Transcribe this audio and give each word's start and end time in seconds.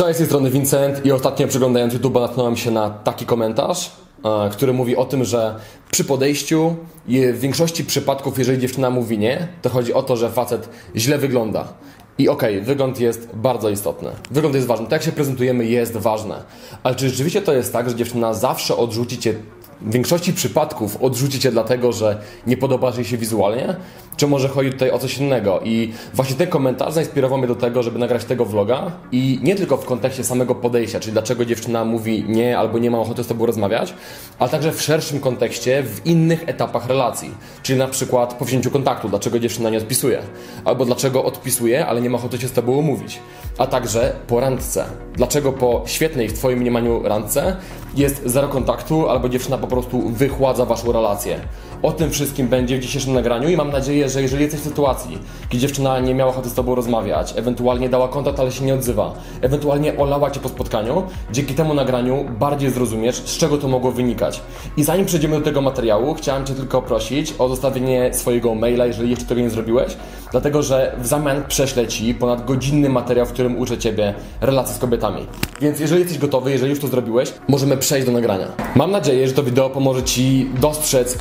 Cześć, 0.00 0.14
z 0.14 0.18
tej 0.18 0.26
strony 0.26 0.50
Vincent 0.50 1.06
i 1.06 1.12
ostatnio 1.12 1.48
przeglądając 1.48 1.94
YouTube 1.94 2.14
natknąłem 2.14 2.56
się 2.56 2.70
na 2.70 2.90
taki 2.90 3.26
komentarz, 3.26 3.90
e, 4.24 4.50
który 4.50 4.72
mówi 4.72 4.96
o 4.96 5.04
tym, 5.04 5.24
że 5.24 5.54
przy 5.90 6.04
podejściu 6.04 6.76
w 7.06 7.40
większości 7.40 7.84
przypadków, 7.84 8.38
jeżeli 8.38 8.58
dziewczyna 8.58 8.90
mówi 8.90 9.18
nie, 9.18 9.48
to 9.62 9.68
chodzi 9.68 9.94
o 9.94 10.02
to, 10.02 10.16
że 10.16 10.30
facet 10.30 10.68
źle 10.96 11.18
wygląda. 11.18 11.72
I 12.18 12.28
okej, 12.28 12.54
okay, 12.54 12.66
wygląd 12.66 13.00
jest 13.00 13.28
bardzo 13.34 13.70
istotny. 13.70 14.10
Wygląd 14.30 14.54
jest 14.54 14.66
ważny. 14.66 14.86
To, 14.86 14.94
jak 14.94 15.02
się 15.02 15.12
prezentujemy, 15.12 15.64
jest 15.64 15.96
ważne. 15.96 16.42
Ale 16.82 16.94
czy 16.94 17.08
rzeczywiście 17.08 17.42
to 17.42 17.52
jest 17.52 17.72
tak, 17.72 17.90
że 17.90 17.96
dziewczyna 17.96 18.34
zawsze 18.34 18.76
odrzuci 18.76 19.18
cię 19.18 19.34
w 19.82 19.92
większości 19.92 20.32
przypadków 20.32 21.02
odrzucicie 21.02 21.50
dlatego, 21.50 21.92
że 21.92 22.20
nie 22.46 22.56
podoba 22.56 22.92
jej 22.96 23.04
się 23.04 23.16
wizualnie, 23.16 23.76
czy 24.16 24.26
może 24.26 24.48
chodzi 24.48 24.70
tutaj 24.70 24.90
o 24.90 24.98
coś 24.98 25.18
innego. 25.18 25.60
I 25.64 25.92
właśnie 26.14 26.36
ten 26.36 26.48
komentarz 26.48 26.94
zainspirował 26.94 27.38
mnie 27.38 27.46
do 27.48 27.54
tego, 27.54 27.82
żeby 27.82 27.98
nagrać 27.98 28.24
tego 28.24 28.44
vloga. 28.44 28.92
I 29.12 29.38
nie 29.42 29.54
tylko 29.54 29.76
w 29.76 29.84
kontekście 29.84 30.24
samego 30.24 30.54
podejścia, 30.54 31.00
czyli 31.00 31.12
dlaczego 31.12 31.44
dziewczyna 31.44 31.84
mówi 31.84 32.24
nie 32.28 32.58
albo 32.58 32.78
nie 32.78 32.90
ma 32.90 32.98
ochoty 32.98 33.24
z 33.24 33.26
tobą 33.26 33.46
rozmawiać, 33.46 33.94
ale 34.38 34.50
także 34.50 34.72
w 34.72 34.82
szerszym 34.82 35.20
kontekście 35.20 35.82
w 35.82 36.06
innych 36.06 36.48
etapach 36.48 36.86
relacji, 36.88 37.30
czyli 37.62 37.78
na 37.78 37.88
przykład 37.88 38.34
po 38.34 38.44
wzięciu 38.44 38.70
kontaktu, 38.70 39.08
dlaczego 39.08 39.38
dziewczyna 39.38 39.70
nie 39.70 39.78
odpisuje, 39.78 40.22
albo 40.64 40.84
dlaczego 40.84 41.24
odpisuje, 41.24 41.86
ale 41.86 42.00
nie 42.00 42.10
ma 42.10 42.18
ochoty 42.18 42.38
się 42.38 42.48
z 42.48 42.52
tobą 42.52 42.72
umówić, 42.72 43.18
a 43.58 43.66
także 43.66 44.12
po 44.26 44.40
randce. 44.40 44.84
Dlaczego 45.14 45.52
po 45.52 45.82
świetnej 45.86 46.28
w 46.28 46.32
twoim 46.32 46.58
mniemaniu 46.58 47.02
randce 47.02 47.56
jest 47.94 48.22
zero 48.24 48.48
kontaktu, 48.48 49.08
albo 49.08 49.28
dziewczyna 49.28 49.58
po 49.58 49.66
prostu 49.70 50.08
wychładza 50.08 50.64
waszą 50.64 50.92
relację. 50.92 51.40
O 51.82 51.92
tym 51.92 52.10
wszystkim 52.10 52.48
będzie 52.48 52.78
w 52.78 52.80
dzisiejszym 52.80 53.12
nagraniu 53.12 53.48
i 53.48 53.56
mam 53.56 53.70
nadzieję, 53.70 54.08
że 54.08 54.22
jeżeli 54.22 54.42
jesteś 54.42 54.60
w 54.60 54.64
sytuacji, 54.64 55.18
gdzie 55.50 55.58
dziewczyna 55.58 56.00
nie 56.00 56.14
miała 56.14 56.30
ochoty 56.30 56.50
z 56.50 56.54
tobą 56.54 56.74
rozmawiać, 56.74 57.34
ewentualnie 57.36 57.88
dała 57.88 58.08
kontakt, 58.08 58.40
ale 58.40 58.52
się 58.52 58.64
nie 58.64 58.74
odzywa, 58.74 59.14
ewentualnie 59.40 59.96
olała 59.98 60.30
cię 60.30 60.40
po 60.40 60.48
spotkaniu, 60.48 61.02
dzięki 61.32 61.54
temu 61.54 61.74
nagraniu 61.74 62.24
bardziej 62.38 62.70
zrozumiesz, 62.70 63.16
z 63.16 63.38
czego 63.38 63.58
to 63.58 63.68
mogło 63.68 63.92
wynikać. 63.92 64.40
I 64.76 64.84
zanim 64.84 65.06
przejdziemy 65.06 65.38
do 65.38 65.44
tego 65.44 65.60
materiału, 65.60 66.14
chciałem 66.14 66.46
cię 66.46 66.54
tylko 66.54 66.82
prosić 66.82 67.34
o 67.38 67.48
zostawienie 67.48 68.14
swojego 68.14 68.54
maila, 68.54 68.86
jeżeli 68.86 69.10
jeszcze 69.10 69.26
tego 69.26 69.40
nie 69.40 69.50
zrobiłeś, 69.50 69.96
dlatego 70.30 70.62
że 70.62 70.96
w 70.98 71.06
zamian 71.06 71.42
prześlę 71.48 71.88
ci 71.88 72.14
ponad 72.14 72.44
godzinny 72.44 72.88
materiał, 72.88 73.26
w 73.26 73.32
którym 73.32 73.58
uczę 73.58 73.78
ciebie 73.78 74.14
relacji 74.40 74.76
z 74.76 74.78
kobietami. 74.78 75.26
Więc 75.60 75.80
jeżeli 75.80 76.00
jesteś 76.00 76.18
gotowy, 76.18 76.50
jeżeli 76.50 76.70
już 76.70 76.80
to 76.80 76.88
zrobiłeś, 76.88 77.32
możemy 77.48 77.76
przejść 77.76 78.06
do 78.06 78.12
nagrania. 78.12 78.46
Mam 78.74 78.90
nadzieję, 78.90 79.28
że 79.28 79.34
to 79.34 79.42
wideo 79.42 79.70
pomoże 79.70 80.02
ci 80.02 80.50
dostrzec 80.60 81.18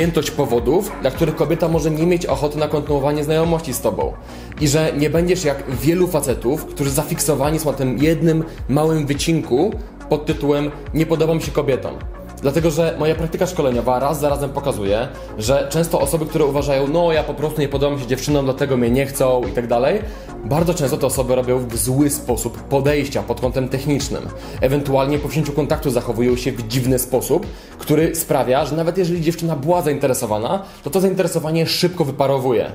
rozpiętość 0.00 0.30
powodów, 0.30 0.92
dla 1.00 1.10
których 1.10 1.36
kobieta 1.36 1.68
może 1.68 1.90
nie 1.90 2.06
mieć 2.06 2.26
ochoty 2.26 2.58
na 2.58 2.68
kontynuowanie 2.68 3.24
znajomości 3.24 3.74
z 3.74 3.80
tobą. 3.80 4.12
I 4.60 4.68
że 4.68 4.92
nie 4.96 5.10
będziesz 5.10 5.44
jak 5.44 5.76
wielu 5.76 6.08
facetów, 6.08 6.64
którzy 6.64 6.90
zafiksowani 6.90 7.58
są 7.58 7.70
na 7.70 7.76
tym 7.76 7.98
jednym 7.98 8.44
małym 8.68 9.06
wycinku 9.06 9.72
pod 10.08 10.26
tytułem 10.26 10.70
Nie 10.94 11.06
podoba 11.06 11.34
mi 11.34 11.42
się 11.42 11.52
kobietom. 11.52 11.94
Dlatego, 12.42 12.70
że 12.70 12.96
moja 12.98 13.14
praktyka 13.14 13.46
szkoleniowa 13.46 13.98
raz 13.98 14.20
za 14.20 14.28
razem 14.28 14.50
pokazuje, 14.50 15.08
że 15.38 15.66
często 15.70 16.00
osoby, 16.00 16.26
które 16.26 16.44
uważają, 16.44 16.86
no 16.86 17.12
ja 17.12 17.22
po 17.22 17.34
prostu 17.34 17.60
nie 17.60 17.68
podobam 17.68 18.00
się 18.00 18.06
dziewczynom, 18.06 18.44
dlatego 18.44 18.76
mnie 18.76 18.90
nie 18.90 19.06
chcą 19.06 19.42
i 19.50 19.52
tak 19.52 19.66
dalej, 19.66 20.02
bardzo 20.44 20.74
często 20.74 20.96
te 20.96 21.06
osoby 21.06 21.34
robią 21.34 21.58
w 21.58 21.76
zły 21.76 22.10
sposób 22.10 22.62
podejścia 22.62 23.22
pod 23.22 23.40
kątem 23.40 23.68
technicznym. 23.68 24.28
Ewentualnie 24.60 25.18
po 25.18 25.28
wzięciu 25.28 25.52
kontaktu 25.52 25.90
zachowują 25.90 26.36
się 26.36 26.52
w 26.52 26.68
dziwny 26.68 26.98
sposób, 26.98 27.46
który 27.78 28.14
sprawia, 28.14 28.64
że 28.64 28.76
nawet 28.76 28.98
jeżeli 28.98 29.20
dziewczyna 29.20 29.56
była 29.56 29.82
zainteresowana, 29.82 30.62
to 30.84 30.90
to 30.90 31.00
zainteresowanie 31.00 31.66
szybko 31.66 32.04
wyparowuje. 32.04 32.72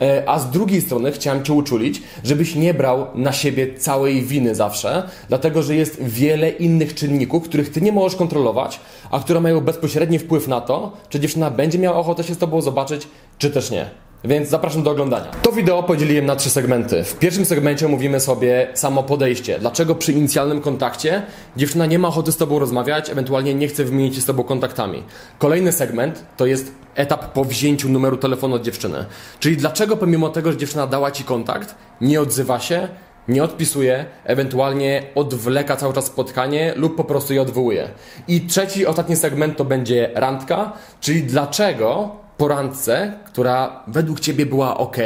E, 0.00 0.28
a 0.28 0.38
z 0.38 0.50
drugiej 0.50 0.80
strony 0.80 1.12
chciałem 1.12 1.44
Cię 1.44 1.52
uczulić, 1.52 2.02
żebyś 2.24 2.54
nie 2.54 2.74
brał 2.74 3.06
na 3.14 3.32
siebie 3.32 3.74
całej 3.74 4.22
winy 4.22 4.54
zawsze, 4.54 5.08
dlatego 5.28 5.62
że 5.62 5.76
jest 5.76 6.02
wiele 6.02 6.50
innych 6.50 6.94
czynników, 6.94 7.44
których 7.44 7.72
Ty 7.72 7.80
nie 7.80 7.92
możesz 7.92 8.18
kontrolować, 8.18 8.80
a 9.10 9.20
które 9.20 9.40
mają 9.40 9.60
bezpośredni 9.60 10.18
wpływ 10.18 10.48
na 10.48 10.60
to, 10.60 10.92
czy 11.08 11.20
dziewczyna 11.20 11.50
będzie 11.50 11.78
miała 11.78 11.96
ochotę 11.96 12.24
się 12.24 12.34
z 12.34 12.38
Tobą 12.38 12.62
zobaczyć, 12.62 13.08
czy 13.38 13.50
też 13.50 13.70
nie. 13.70 14.01
Więc 14.24 14.48
zapraszam 14.48 14.82
do 14.82 14.90
oglądania. 14.90 15.30
To 15.42 15.52
wideo 15.52 15.82
podzieliłem 15.82 16.26
na 16.26 16.36
trzy 16.36 16.50
segmenty. 16.50 17.04
W 17.04 17.18
pierwszym 17.18 17.44
segmencie 17.44 17.88
mówimy 17.88 18.20
sobie 18.20 18.68
samo 18.74 19.02
podejście. 19.02 19.58
Dlaczego 19.58 19.94
przy 19.94 20.12
inicjalnym 20.12 20.60
kontakcie 20.60 21.22
dziewczyna 21.56 21.86
nie 21.86 21.98
ma 21.98 22.08
ochoty 22.08 22.32
z 22.32 22.36
Tobą 22.36 22.58
rozmawiać, 22.58 23.10
ewentualnie 23.10 23.54
nie 23.54 23.68
chce 23.68 23.84
wymienić 23.84 24.14
się 24.14 24.20
z 24.20 24.24
Tobą 24.24 24.44
kontaktami. 24.44 25.02
Kolejny 25.38 25.72
segment 25.72 26.24
to 26.36 26.46
jest 26.46 26.72
etap 26.94 27.32
po 27.32 27.44
wzięciu 27.44 27.88
numeru 27.88 28.16
telefonu 28.16 28.54
od 28.54 28.62
dziewczyny. 28.62 29.04
Czyli 29.40 29.56
dlaczego 29.56 29.96
pomimo 29.96 30.28
tego, 30.28 30.52
że 30.52 30.58
dziewczyna 30.58 30.86
dała 30.86 31.10
Ci 31.10 31.24
kontakt, 31.24 31.74
nie 32.00 32.20
odzywa 32.20 32.60
się, 32.60 32.88
nie 33.28 33.44
odpisuje, 33.44 34.04
ewentualnie 34.24 35.02
odwleka 35.14 35.76
cały 35.76 35.94
czas 35.94 36.04
spotkanie 36.04 36.72
lub 36.76 36.96
po 36.96 37.04
prostu 37.04 37.34
je 37.34 37.42
odwołuje. 37.42 37.88
I 38.28 38.40
trzeci, 38.40 38.86
ostatni 38.86 39.16
segment 39.16 39.56
to 39.56 39.64
będzie 39.64 40.10
randka, 40.14 40.72
czyli 41.00 41.22
dlaczego 41.22 42.21
po 42.42 42.48
randce, 42.48 43.12
która 43.24 43.82
według 43.86 44.20
ciebie 44.20 44.46
była 44.46 44.78
ok, 44.78 44.96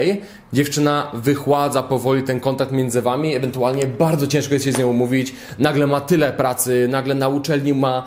dziewczyna 0.53 1.11
wychładza 1.15 1.83
powoli 1.83 2.23
ten 2.23 2.41
kontakt 2.41 2.73
między 2.73 3.03
wami, 3.03 3.35
ewentualnie 3.35 3.87
bardzo 3.87 4.27
ciężko 4.27 4.55
jest 4.55 4.65
się 4.65 4.73
z 4.73 4.79
nią 4.79 4.89
umówić, 4.89 5.35
nagle 5.59 5.87
ma 5.87 6.01
tyle 6.01 6.33
pracy, 6.33 6.89
nagle 6.91 7.15
na 7.15 7.29
uczelni 7.29 7.75
ma 7.75 8.05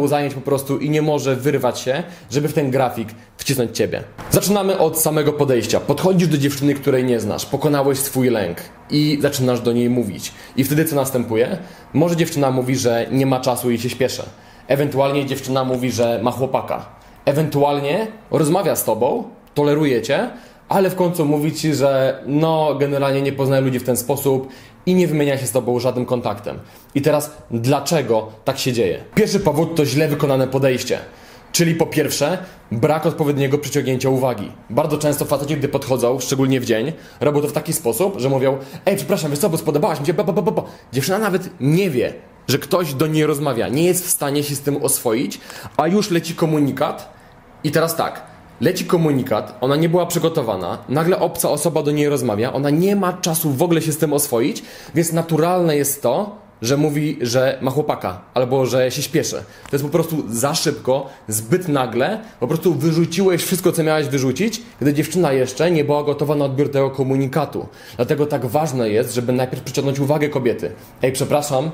yy, 0.00 0.08
zajęć 0.08 0.34
po 0.34 0.40
prostu 0.40 0.78
i 0.78 0.90
nie 0.90 1.02
może 1.02 1.36
wyrwać 1.36 1.80
się, 1.80 2.02
żeby 2.30 2.48
w 2.48 2.52
ten 2.52 2.70
grafik 2.70 3.08
wcisnąć 3.36 3.76
ciebie. 3.76 4.02
Zaczynamy 4.30 4.78
od 4.78 4.98
samego 4.98 5.32
podejścia. 5.32 5.80
Podchodzisz 5.80 6.28
do 6.28 6.38
dziewczyny, 6.38 6.74
której 6.74 7.04
nie 7.04 7.20
znasz, 7.20 7.46
pokonałeś 7.46 7.98
swój 7.98 8.30
lęk 8.30 8.58
i 8.90 9.18
zaczynasz 9.22 9.60
do 9.60 9.72
niej 9.72 9.90
mówić. 9.90 10.32
I 10.56 10.64
wtedy 10.64 10.84
co 10.84 10.96
następuje? 10.96 11.58
Może 11.92 12.16
dziewczyna 12.16 12.50
mówi, 12.50 12.76
że 12.76 13.06
nie 13.10 13.26
ma 13.26 13.40
czasu 13.40 13.70
i 13.70 13.78
się 13.78 13.90
spieszy. 13.90 14.22
Ewentualnie 14.68 15.26
dziewczyna 15.26 15.64
mówi, 15.64 15.90
że 15.90 16.20
ma 16.22 16.30
chłopaka 16.30 16.96
ewentualnie 17.26 18.06
rozmawia 18.30 18.76
z 18.76 18.84
tobą, 18.84 19.24
toleruje 19.54 20.02
cię, 20.02 20.30
ale 20.68 20.90
w 20.90 20.94
końcu 20.94 21.24
mówi 21.24 21.52
ci, 21.52 21.74
że 21.74 22.22
no, 22.26 22.74
generalnie 22.74 23.22
nie 23.22 23.32
poznaje 23.32 23.62
ludzi 23.62 23.78
w 23.78 23.84
ten 23.84 23.96
sposób 23.96 24.48
i 24.86 24.94
nie 24.94 25.08
wymienia 25.08 25.38
się 25.38 25.46
z 25.46 25.52
tobą 25.52 25.78
żadnym 25.78 26.06
kontaktem. 26.06 26.58
I 26.94 27.02
teraz, 27.02 27.36
dlaczego 27.50 28.28
tak 28.44 28.58
się 28.58 28.72
dzieje? 28.72 29.04
Pierwszy 29.14 29.40
powód 29.40 29.74
to 29.74 29.86
źle 29.86 30.08
wykonane 30.08 30.48
podejście. 30.48 30.98
Czyli 31.52 31.74
po 31.74 31.86
pierwsze, 31.86 32.38
brak 32.72 33.06
odpowiedniego 33.06 33.58
przyciągnięcia 33.58 34.08
uwagi. 34.08 34.52
Bardzo 34.70 34.98
często 34.98 35.24
faceci, 35.24 35.56
gdy 35.56 35.68
podchodzą, 35.68 36.20
szczególnie 36.20 36.60
w 36.60 36.64
dzień, 36.64 36.92
robią 37.20 37.40
to 37.40 37.48
w 37.48 37.52
taki 37.52 37.72
sposób, 37.72 38.20
że 38.20 38.28
mówią 38.28 38.58
Ej, 38.86 38.96
przepraszam, 38.96 39.30
wiesz 39.30 39.40
co, 39.40 39.50
bo 39.50 39.58
spodobałaś 39.58 40.00
mi 40.00 40.06
się, 40.06 40.14
bo, 40.14 40.24
bo, 40.24 40.32
bo, 40.32 40.52
bo. 40.52 40.64
Dziewczyna 40.92 41.18
nawet 41.18 41.50
nie 41.60 41.90
wie, 41.90 42.14
że 42.48 42.58
ktoś 42.58 42.94
do 42.94 43.06
niej 43.06 43.26
rozmawia, 43.26 43.68
nie 43.68 43.84
jest 43.84 44.06
w 44.06 44.10
stanie 44.10 44.42
się 44.42 44.54
z 44.54 44.60
tym 44.60 44.82
oswoić, 44.82 45.40
a 45.76 45.86
już 45.86 46.10
leci 46.10 46.34
komunikat, 46.34 47.15
i 47.66 47.70
teraz 47.70 47.96
tak, 47.96 48.22
leci 48.60 48.84
komunikat, 48.84 49.58
ona 49.60 49.76
nie 49.76 49.88
była 49.88 50.06
przygotowana, 50.06 50.78
nagle 50.88 51.18
obca 51.18 51.50
osoba 51.50 51.82
do 51.82 51.90
niej 51.90 52.08
rozmawia, 52.08 52.52
ona 52.52 52.70
nie 52.70 52.96
ma 52.96 53.12
czasu 53.12 53.50
w 53.50 53.62
ogóle 53.62 53.82
się 53.82 53.92
z 53.92 53.98
tym 53.98 54.12
oswoić, 54.12 54.62
więc 54.94 55.12
naturalne 55.12 55.76
jest 55.76 56.02
to, 56.02 56.38
że 56.62 56.76
mówi, 56.76 57.18
że 57.20 57.58
ma 57.62 57.70
chłopaka, 57.70 58.20
albo 58.34 58.66
że 58.66 58.90
się 58.90 59.02
śpieszy. 59.02 59.36
To 59.70 59.76
jest 59.76 59.84
po 59.84 59.90
prostu 59.90 60.24
za 60.28 60.54
szybko, 60.54 61.06
zbyt 61.28 61.68
nagle, 61.68 62.20
po 62.40 62.46
prostu 62.46 62.74
wyrzuciłeś 62.74 63.42
wszystko, 63.42 63.72
co 63.72 63.82
miałeś 63.82 64.06
wyrzucić, 64.06 64.62
gdy 64.80 64.94
dziewczyna 64.94 65.32
jeszcze 65.32 65.70
nie 65.70 65.84
była 65.84 66.04
gotowa 66.04 66.34
na 66.34 66.44
odbiór 66.44 66.70
tego 66.70 66.90
komunikatu. 66.90 67.66
Dlatego 67.96 68.26
tak 68.26 68.46
ważne 68.46 68.90
jest, 68.90 69.14
żeby 69.14 69.32
najpierw 69.32 69.62
przyciągnąć 69.62 70.00
uwagę 70.00 70.28
kobiety. 70.28 70.72
Ej, 71.02 71.12
przepraszam, 71.12 71.70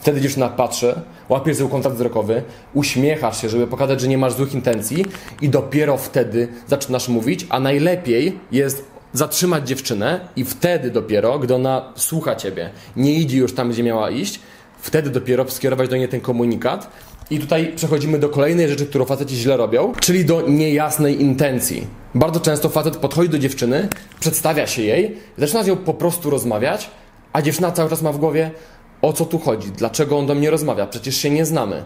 Wtedy 0.00 0.20
dziewczyna 0.20 0.48
patrzy, 0.48 0.94
łapiesz 1.28 1.56
z 1.56 1.70
kontakt 1.70 1.96
wzrokowy, 1.96 2.42
uśmiechasz 2.74 3.42
się, 3.42 3.48
żeby 3.48 3.66
pokazać, 3.66 4.00
że 4.00 4.08
nie 4.08 4.18
masz 4.18 4.34
złych 4.34 4.54
intencji 4.54 5.04
i 5.42 5.48
dopiero 5.48 5.96
wtedy 5.96 6.48
zaczynasz 6.66 7.08
mówić, 7.08 7.46
a 7.48 7.60
najlepiej 7.60 8.38
jest 8.52 8.84
zatrzymać 9.12 9.68
dziewczynę 9.68 10.20
i 10.36 10.44
wtedy 10.44 10.90
dopiero, 10.90 11.38
gdy 11.38 11.54
ona 11.54 11.92
słucha 11.96 12.36
ciebie, 12.36 12.70
nie 12.96 13.14
idzie 13.14 13.38
już 13.38 13.54
tam, 13.54 13.70
gdzie 13.70 13.82
miała 13.82 14.10
iść, 14.10 14.40
wtedy 14.78 15.10
dopiero 15.10 15.50
skierować 15.50 15.88
do 15.88 15.96
niej 15.96 16.08
ten 16.08 16.20
komunikat. 16.20 16.90
I 17.30 17.38
tutaj 17.38 17.72
przechodzimy 17.76 18.18
do 18.18 18.28
kolejnej 18.28 18.68
rzeczy, 18.68 18.86
którą 18.86 19.04
faceci 19.04 19.36
źle 19.36 19.56
robią, 19.56 19.92
czyli 20.00 20.24
do 20.24 20.40
niejasnej 20.48 21.22
intencji. 21.22 21.86
Bardzo 22.14 22.40
często 22.40 22.68
facet 22.68 22.96
podchodzi 22.96 23.28
do 23.28 23.38
dziewczyny, 23.38 23.88
przedstawia 24.20 24.66
się 24.66 24.82
jej, 24.82 25.16
zaczyna 25.38 25.62
z 25.62 25.66
nią 25.66 25.76
po 25.76 25.94
prostu 25.94 26.30
rozmawiać, 26.30 26.90
a 27.32 27.42
dziewczyna 27.42 27.72
cały 27.72 27.90
czas 27.90 28.02
ma 28.02 28.12
w 28.12 28.18
głowie, 28.18 28.50
o 29.02 29.12
co 29.12 29.24
tu 29.24 29.38
chodzi, 29.38 29.70
dlaczego 29.70 30.18
on 30.18 30.26
do 30.26 30.34
mnie 30.34 30.50
rozmawia, 30.50 30.86
przecież 30.86 31.16
się 31.16 31.30
nie 31.30 31.46
znamy. 31.46 31.82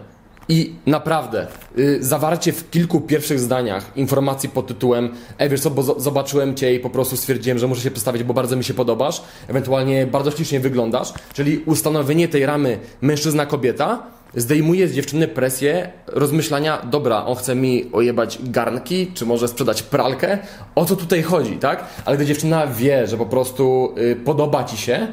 I 0.49 0.73
naprawdę, 0.87 1.47
yy, 1.75 2.03
zawarcie 2.03 2.53
w 2.53 2.69
kilku 2.69 3.01
pierwszych 3.01 3.39
zdaniach 3.39 3.91
informacji 3.95 4.49
pod 4.49 4.67
tytułem 4.67 5.09
Ej, 5.39 5.49
wiesz 5.49 5.61
co, 5.61 5.69
bo 5.69 5.83
zobaczyłem 5.83 6.55
Cię 6.55 6.75
i 6.75 6.79
po 6.79 6.89
prostu 6.89 7.17
stwierdziłem, 7.17 7.59
że 7.59 7.67
muszę 7.67 7.81
się 7.81 7.91
postawić, 7.91 8.23
bo 8.23 8.33
bardzo 8.33 8.55
mi 8.55 8.63
się 8.63 8.73
podobasz, 8.73 9.21
ewentualnie 9.47 10.07
bardzo 10.07 10.31
ślicznie 10.31 10.59
wyglądasz, 10.59 11.13
czyli 11.33 11.57
ustanowienie 11.57 12.27
tej 12.27 12.45
ramy 12.45 12.79
mężczyzna-kobieta 13.01 14.03
zdejmuje 14.35 14.87
z 14.87 14.93
dziewczyny 14.93 15.27
presję 15.27 15.91
rozmyślania, 16.07 16.81
dobra, 16.91 17.25
on 17.25 17.35
chce 17.35 17.55
mi 17.55 17.89
ojebać 17.93 18.39
garnki, 18.43 19.11
czy 19.13 19.25
może 19.25 19.47
sprzedać 19.47 19.83
pralkę, 19.83 20.37
o 20.75 20.85
co 20.85 20.95
tutaj 20.95 21.23
chodzi, 21.23 21.57
tak? 21.57 21.83
Ale 22.05 22.17
gdy 22.17 22.25
dziewczyna 22.25 22.67
wie, 22.67 23.07
że 23.07 23.17
po 23.17 23.25
prostu 23.25 23.93
yy, 23.97 24.15
podoba 24.15 24.63
Ci 24.63 24.77
się, 24.77 25.07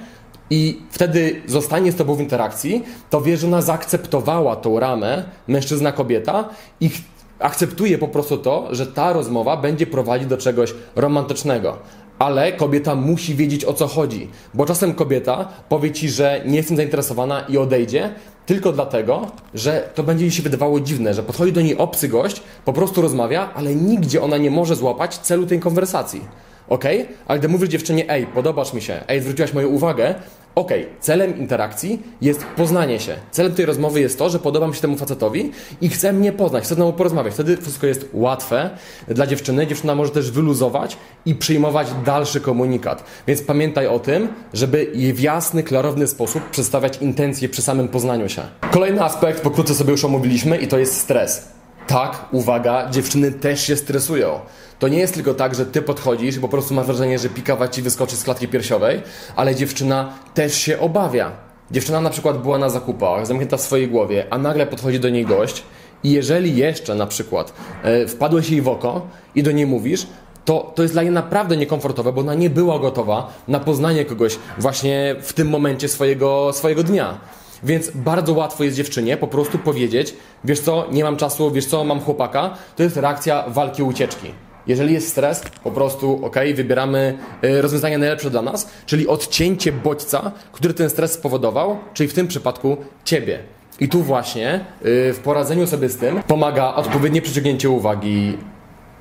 i 0.53 0.79
wtedy 0.91 1.43
zostanie 1.47 1.93
z 1.93 1.97
tobą 1.97 2.15
w 2.15 2.21
interakcji, 2.21 2.85
to 3.11 3.21
wie, 3.21 3.37
że 3.37 3.47
ona 3.47 3.63
zaakceptowała 3.63 4.57
tą 4.57 4.81
ramę 4.81 5.25
mężczyzna, 5.49 5.93
kobieta 5.93 6.49
i 6.81 6.91
akceptuje 7.39 7.99
po 7.99 8.09
prostu 8.09 8.39
to, 8.39 8.69
że 8.71 8.87
ta 8.87 9.13
rozmowa 9.13 9.57
będzie 9.57 9.87
prowadzić 9.87 10.29
do 10.29 10.37
czegoś 10.37 10.75
romantycznego. 10.97 11.79
Ale 12.19 12.53
kobieta 12.53 12.95
musi 12.95 13.35
wiedzieć 13.35 13.65
o 13.65 13.73
co 13.73 13.87
chodzi, 13.87 14.29
bo 14.55 14.67
czasem 14.67 14.95
kobieta 14.95 15.49
powie 15.69 15.91
ci, 15.91 16.11
że 16.11 16.43
nie 16.47 16.57
jestem 16.57 16.77
zainteresowana 16.77 17.41
i 17.41 17.59
odejdzie, 17.59 18.15
tylko 18.47 18.73
dlatego, 18.73 19.27
że 19.55 19.91
to 19.95 20.03
będzie 20.03 20.25
jej 20.25 20.33
się 20.33 20.43
wydawało 20.43 20.81
dziwne, 20.81 21.15
że 21.15 21.23
podchodzi 21.23 21.53
do 21.53 21.61
niej 21.61 21.79
obcy 21.79 22.09
gość, 22.09 22.43
po 22.65 22.73
prostu 22.73 23.03
rozmawia, 23.03 23.51
ale 23.55 23.75
nigdzie 23.75 24.23
ona 24.23 24.37
nie 24.37 24.51
może 24.51 24.77
złapać 24.77 25.19
celu 25.19 25.47
tej 25.47 25.61
konwersacji. 25.61 26.21
Ok? 26.69 26.85
Ale 27.27 27.39
gdy 27.39 27.49
mówisz 27.49 27.69
dziewczynie, 27.69 28.11
ej, 28.11 28.27
podobasz 28.27 28.73
mi 28.73 28.83
się, 28.83 29.01
ej, 29.09 29.21
zwróciłaś 29.21 29.53
moją 29.53 29.69
uwagę, 29.69 30.15
ok, 30.55 30.71
celem 31.01 31.39
interakcji 31.39 32.03
jest 32.21 32.45
poznanie 32.57 33.01
się. 33.01 33.17
Celem 33.31 33.55
tej 33.55 33.67
rozmowy 33.67 34.01
jest 34.01 34.19
to, 34.19 34.31
że 34.31 34.39
podobam 34.39 34.75
się 34.75 34.81
temu 34.81 34.97
facetowi 34.97 35.53
i 35.81 35.89
chce 35.89 36.13
mnie 36.13 36.33
poznać, 36.33 36.65
chce 36.65 36.75
z 36.75 36.79
mną 36.79 36.93
porozmawiać. 36.93 37.35
Wtedy 37.35 37.57
wszystko 37.57 37.87
jest 37.87 38.09
łatwe 38.13 38.71
dla 39.09 39.27
dziewczyny. 39.27 39.67
Dziewczyna 39.67 39.95
może 39.95 40.11
też 40.11 40.31
wyluzować 40.31 40.97
i 41.27 41.35
przyjmować 41.35 41.89
dalszy 42.05 42.41
komunikat. 42.41 43.05
Więc 43.27 43.43
pamiętaj 43.43 43.87
o 43.87 43.99
tym, 43.99 44.29
żeby 44.53 44.91
jej 44.95 45.13
w 45.13 45.21
jasny, 45.21 45.63
klarowny 45.63 46.07
sposób 46.07 46.51
przedstawiać 46.51 46.99
intencje 46.99 47.49
przy 47.49 47.63
samym 47.63 47.89
poznaniu 47.89 48.29
się. 48.29 48.43
Kolejny 48.71 49.03
aspekt, 49.05 49.41
pokrótce 49.41 49.75
sobie 49.75 49.91
już 49.91 50.05
omówiliśmy 50.05 50.57
i 50.57 50.69
to 50.69 50.79
jest 50.79 51.01
stres. 51.01 51.49
Tak, 51.87 52.25
uwaga, 52.33 52.91
dziewczyny 52.91 53.33
też 53.33 53.67
się 53.67 53.77
stresują. 53.77 54.41
To 54.83 54.89
nie 54.89 54.99
jest 54.99 55.15
tylko 55.15 55.35
tak, 55.35 55.55
że 55.55 55.67
ty 55.67 55.83
podchodzisz 55.83 56.37
i 56.37 56.41
po 56.41 56.49
prostu 56.49 56.75
masz 56.75 56.87
wrażenie, 56.87 57.19
że 57.19 57.29
pikawa 57.29 57.69
ci 57.69 57.83
wyskoczy 57.83 58.17
z 58.17 58.25
klatki 58.25 58.49
piersiowej, 58.49 59.03
ale 59.37 59.55
dziewczyna 59.55 60.13
też 60.35 60.55
się 60.55 60.81
obawia. 60.81 61.33
Dziewczyna 61.71 62.01
na 62.01 62.11
przykład 62.11 62.43
była 62.43 62.59
na 62.59 62.71
zakupach, 62.71 63.27
zamknięta 63.27 63.57
w 63.57 63.61
swojej 63.61 63.89
głowie, 63.89 64.27
a 64.31 64.39
nagle 64.39 64.67
podchodzi 64.67 65.01
do 65.01 65.09
niej 65.09 65.27
gość 65.27 65.63
i 66.05 66.11
jeżeli 66.11 66.57
jeszcze 66.57 66.95
na 66.95 67.07
przykład 67.07 67.53
e, 67.83 68.07
wpadłeś 68.07 68.51
jej 68.51 68.63
w 68.63 68.69
oko 68.69 69.07
i 69.35 69.43
do 69.43 69.53
niej 69.53 69.67
mówisz, 69.67 70.07
to, 70.45 70.73
to 70.75 70.83
jest 70.83 70.95
dla 70.95 71.03
niej 71.03 71.13
naprawdę 71.13 71.57
niekomfortowe, 71.57 72.13
bo 72.13 72.21
ona 72.21 72.35
nie 72.35 72.51
była 72.51 72.79
gotowa 72.79 73.33
na 73.49 73.61
poznanie 73.61 74.05
kogoś 74.05 74.39
właśnie 74.59 75.17
w 75.23 75.33
tym 75.33 75.49
momencie 75.49 75.89
swojego, 75.89 76.53
swojego 76.53 76.83
dnia. 76.83 77.19
Więc 77.63 77.91
bardzo 77.95 78.33
łatwo 78.33 78.65
jest 78.65 78.77
dziewczynie 78.77 79.17
po 79.17 79.27
prostu 79.27 79.59
powiedzieć, 79.59 80.15
wiesz 80.45 80.61
co, 80.61 80.87
nie 80.93 81.05
mam 81.05 81.17
czasu, 81.17 81.51
wiesz 81.51 81.67
co, 81.67 81.85
mam 81.85 82.01
chłopaka. 82.01 82.55
To 82.77 82.83
jest 82.83 82.97
reakcja 82.97 83.45
walki 83.49 83.83
ucieczki. 83.83 84.33
Jeżeli 84.67 84.95
jest 84.95 85.09
stres, 85.09 85.43
po 85.65 85.71
prostu 85.71 86.27
ok, 86.27 86.37
wybieramy 86.55 87.19
y, 87.45 87.63
rozwiązanie 87.63 87.99
najlepsze 87.99 88.31
dla 88.31 88.43
nas, 88.43 88.71
czyli 88.87 89.09
odcięcie 89.09 89.73
bodźca, 89.73 90.33
który 90.53 90.75
ten 90.75 90.91
stres 90.91 91.13
spowodował, 91.13 91.79
czyli 91.95 92.09
w 92.09 92.15
tym 92.15 92.29
przypadku 92.29 92.77
ciebie. 93.05 93.39
I 93.81 93.89
tu 93.89 94.03
właśnie 94.03 94.65
y, 94.87 95.13
w 95.13 95.19
poradzeniu 95.25 95.67
sobie 95.67 95.89
z 95.89 95.97
tym 95.97 96.23
pomaga 96.23 96.75
odpowiednie 96.75 97.23
przyciągnięcie 97.23 97.71
uwagi, 97.71 98.39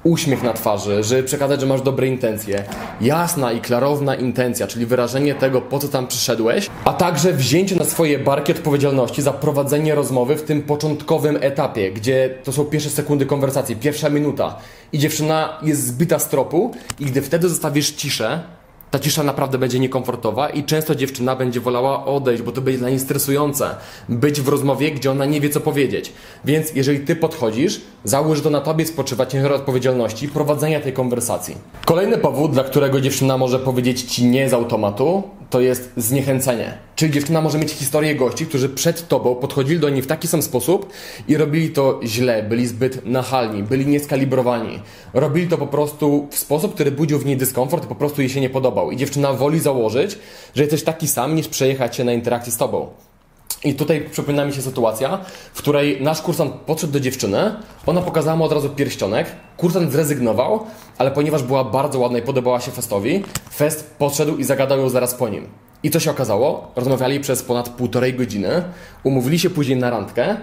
uśmiech 0.04 0.44
na 0.44 0.54
twarzy, 0.54 1.04
żeby 1.04 1.24
przekazać, 1.24 1.62
że 1.62 1.68
masz 1.68 1.82
dobre 1.82 2.08
intencje, 2.08 2.64
jasna 3.02 3.52
i 3.52 3.62
klarowna 3.62 4.16
intencja, 4.16 4.68
czyli 4.68 4.86
wyrażenie 4.86 5.36
tego, 5.36 5.62
po 5.62 5.80
co 5.80 5.88
tam 5.88 6.08
przyszedłeś, 6.08 6.70
a 6.86 6.94
także 6.94 7.34
wzięcie 7.34 7.76
na 7.76 7.86
swoje 7.86 8.20
barki 8.20 8.52
odpowiedzialności 8.52 9.22
za 9.22 9.34
prowadzenie 9.34 9.96
rozmowy 9.96 10.36
w 10.36 10.44
tym 10.44 10.62
początkowym 10.62 11.38
etapie, 11.42 11.92
gdzie 11.92 12.38
to 12.44 12.52
są 12.52 12.66
pierwsze 12.66 12.90
sekundy 12.90 13.26
konwersacji, 13.26 13.76
pierwsza 13.76 14.10
minuta. 14.10 14.58
I 14.94 15.00
dziewczyna 15.00 15.58
jest 15.64 15.88
zbyta 15.88 16.20
z 16.20 16.30
tropu 16.30 16.72
i 17.00 17.06
gdy 17.06 17.22
wtedy 17.22 17.50
zostawisz 17.50 17.92
ciszę, 17.92 18.44
ta 18.92 19.00
cisza 19.00 19.24
naprawdę 19.24 19.58
będzie 19.58 19.80
niekomfortowa 19.80 20.50
i 20.50 20.64
często 20.64 20.96
dziewczyna 20.96 21.36
będzie 21.36 21.60
wolała 21.60 22.06
odejść, 22.06 22.44
bo 22.44 22.52
to 22.52 22.62
będzie 22.62 22.80
dla 22.80 22.90
niej 22.90 23.00
stresujące. 23.00 23.76
Być 24.10 24.42
w 24.42 24.48
rozmowie, 24.48 24.92
gdzie 24.92 25.12
ona 25.12 25.26
nie 25.26 25.42
wie, 25.42 25.50
co 25.50 25.60
powiedzieć. 25.60 26.14
Więc 26.46 26.74
jeżeli 26.76 27.00
ty 27.00 27.16
podchodzisz, 27.16 27.82
załóż, 28.04 28.42
to 28.42 28.50
na 28.50 28.62
tobie 28.62 28.86
spoczywa 28.86 29.26
ciężar 29.26 29.54
odpowiedzialności 29.54 30.28
prowadzenia 30.28 30.80
tej 30.80 30.94
konwersacji. 30.94 31.56
Kolejny 31.86 32.18
powód, 32.18 32.52
dla 32.52 32.64
którego 32.64 33.02
dziewczyna 33.02 33.38
może 33.38 33.60
powiedzieć 33.60 34.02
ci 34.02 34.26
nie 34.26 34.50
z 34.50 34.54
automatu, 34.54 35.24
to 35.52 35.62
jest 35.62 35.92
zniechęcenie. 35.98 36.78
Czyli 36.96 37.12
dziewczyna 37.12 37.42
może 37.42 37.58
mieć 37.58 37.72
historię 37.72 38.16
gości, 38.16 38.46
którzy 38.46 38.70
przed 38.70 39.08
tobą 39.08 39.36
podchodzili 39.36 39.80
do 39.80 39.90
niej 39.90 40.02
w 40.02 40.08
taki 40.08 40.28
sam 40.28 40.42
sposób 40.42 40.94
i 41.28 41.38
robili 41.38 41.70
to 41.70 42.00
źle, 42.06 42.44
byli 42.44 42.68
zbyt 42.68 43.06
nachalni, 43.06 43.64
byli 43.64 43.86
nieskalibrowani. 43.88 44.80
Robili 45.14 45.48
to 45.48 45.58
po 45.58 45.68
prostu 45.68 46.28
w 46.32 46.38
sposób, 46.38 46.74
który 46.74 46.92
budził 46.92 47.20
w 47.20 47.26
niej 47.26 47.38
dyskomfort 47.38 47.86
i 47.86 47.88
po 47.88 47.96
prostu 47.96 48.22
jej 48.22 48.30
się 48.30 48.42
nie 48.42 48.50
podobał. 48.50 48.81
I 48.90 48.98
dziewczyna 48.98 49.34
woli 49.34 49.60
założyć, 49.60 50.18
że 50.56 50.64
jesteś 50.64 50.84
taki 50.84 51.08
sam, 51.08 51.36
niż 51.36 51.48
przejechać 51.48 51.96
się 51.96 52.04
na 52.04 52.14
interakcji 52.14 52.52
z 52.52 52.58
tobą. 52.58 52.88
I 53.64 53.74
tutaj 53.74 54.10
przypomina 54.12 54.46
mi 54.46 54.54
się 54.54 54.62
sytuacja, 54.62 55.20
w 55.54 55.58
której 55.58 56.02
nasz 56.02 56.22
kursant 56.22 56.54
podszedł 56.54 56.94
do 56.94 57.00
dziewczyny, 57.00 57.56
ona 57.86 58.02
pokazała 58.02 58.38
mu 58.38 58.44
od 58.44 58.52
razu 58.52 58.70
pierścionek, 58.70 59.36
kursant 59.58 59.92
zrezygnował, 59.92 60.66
ale 60.98 61.12
ponieważ 61.12 61.44
była 61.44 61.64
bardzo 61.64 62.00
ładna 62.00 62.18
i 62.18 62.22
podobała 62.22 62.60
się 62.60 62.72
Festowi, 62.72 63.24
Fest 63.54 63.96
podszedł 63.98 64.38
i 64.38 64.44
zagadał 64.44 64.80
ją 64.80 64.90
zaraz 64.90 65.14
po 65.14 65.30
nim. 65.30 65.48
I 65.84 65.92
co 65.92 66.00
się 66.00 66.12
okazało? 66.12 66.72
Rozmawiali 66.76 67.20
przez 67.20 67.44
ponad 67.44 67.70
półtorej 67.70 68.14
godziny, 68.14 68.64
umówili 69.04 69.40
się 69.40 69.50
później 69.50 69.78
na 69.78 69.90
randkę, 69.90 70.38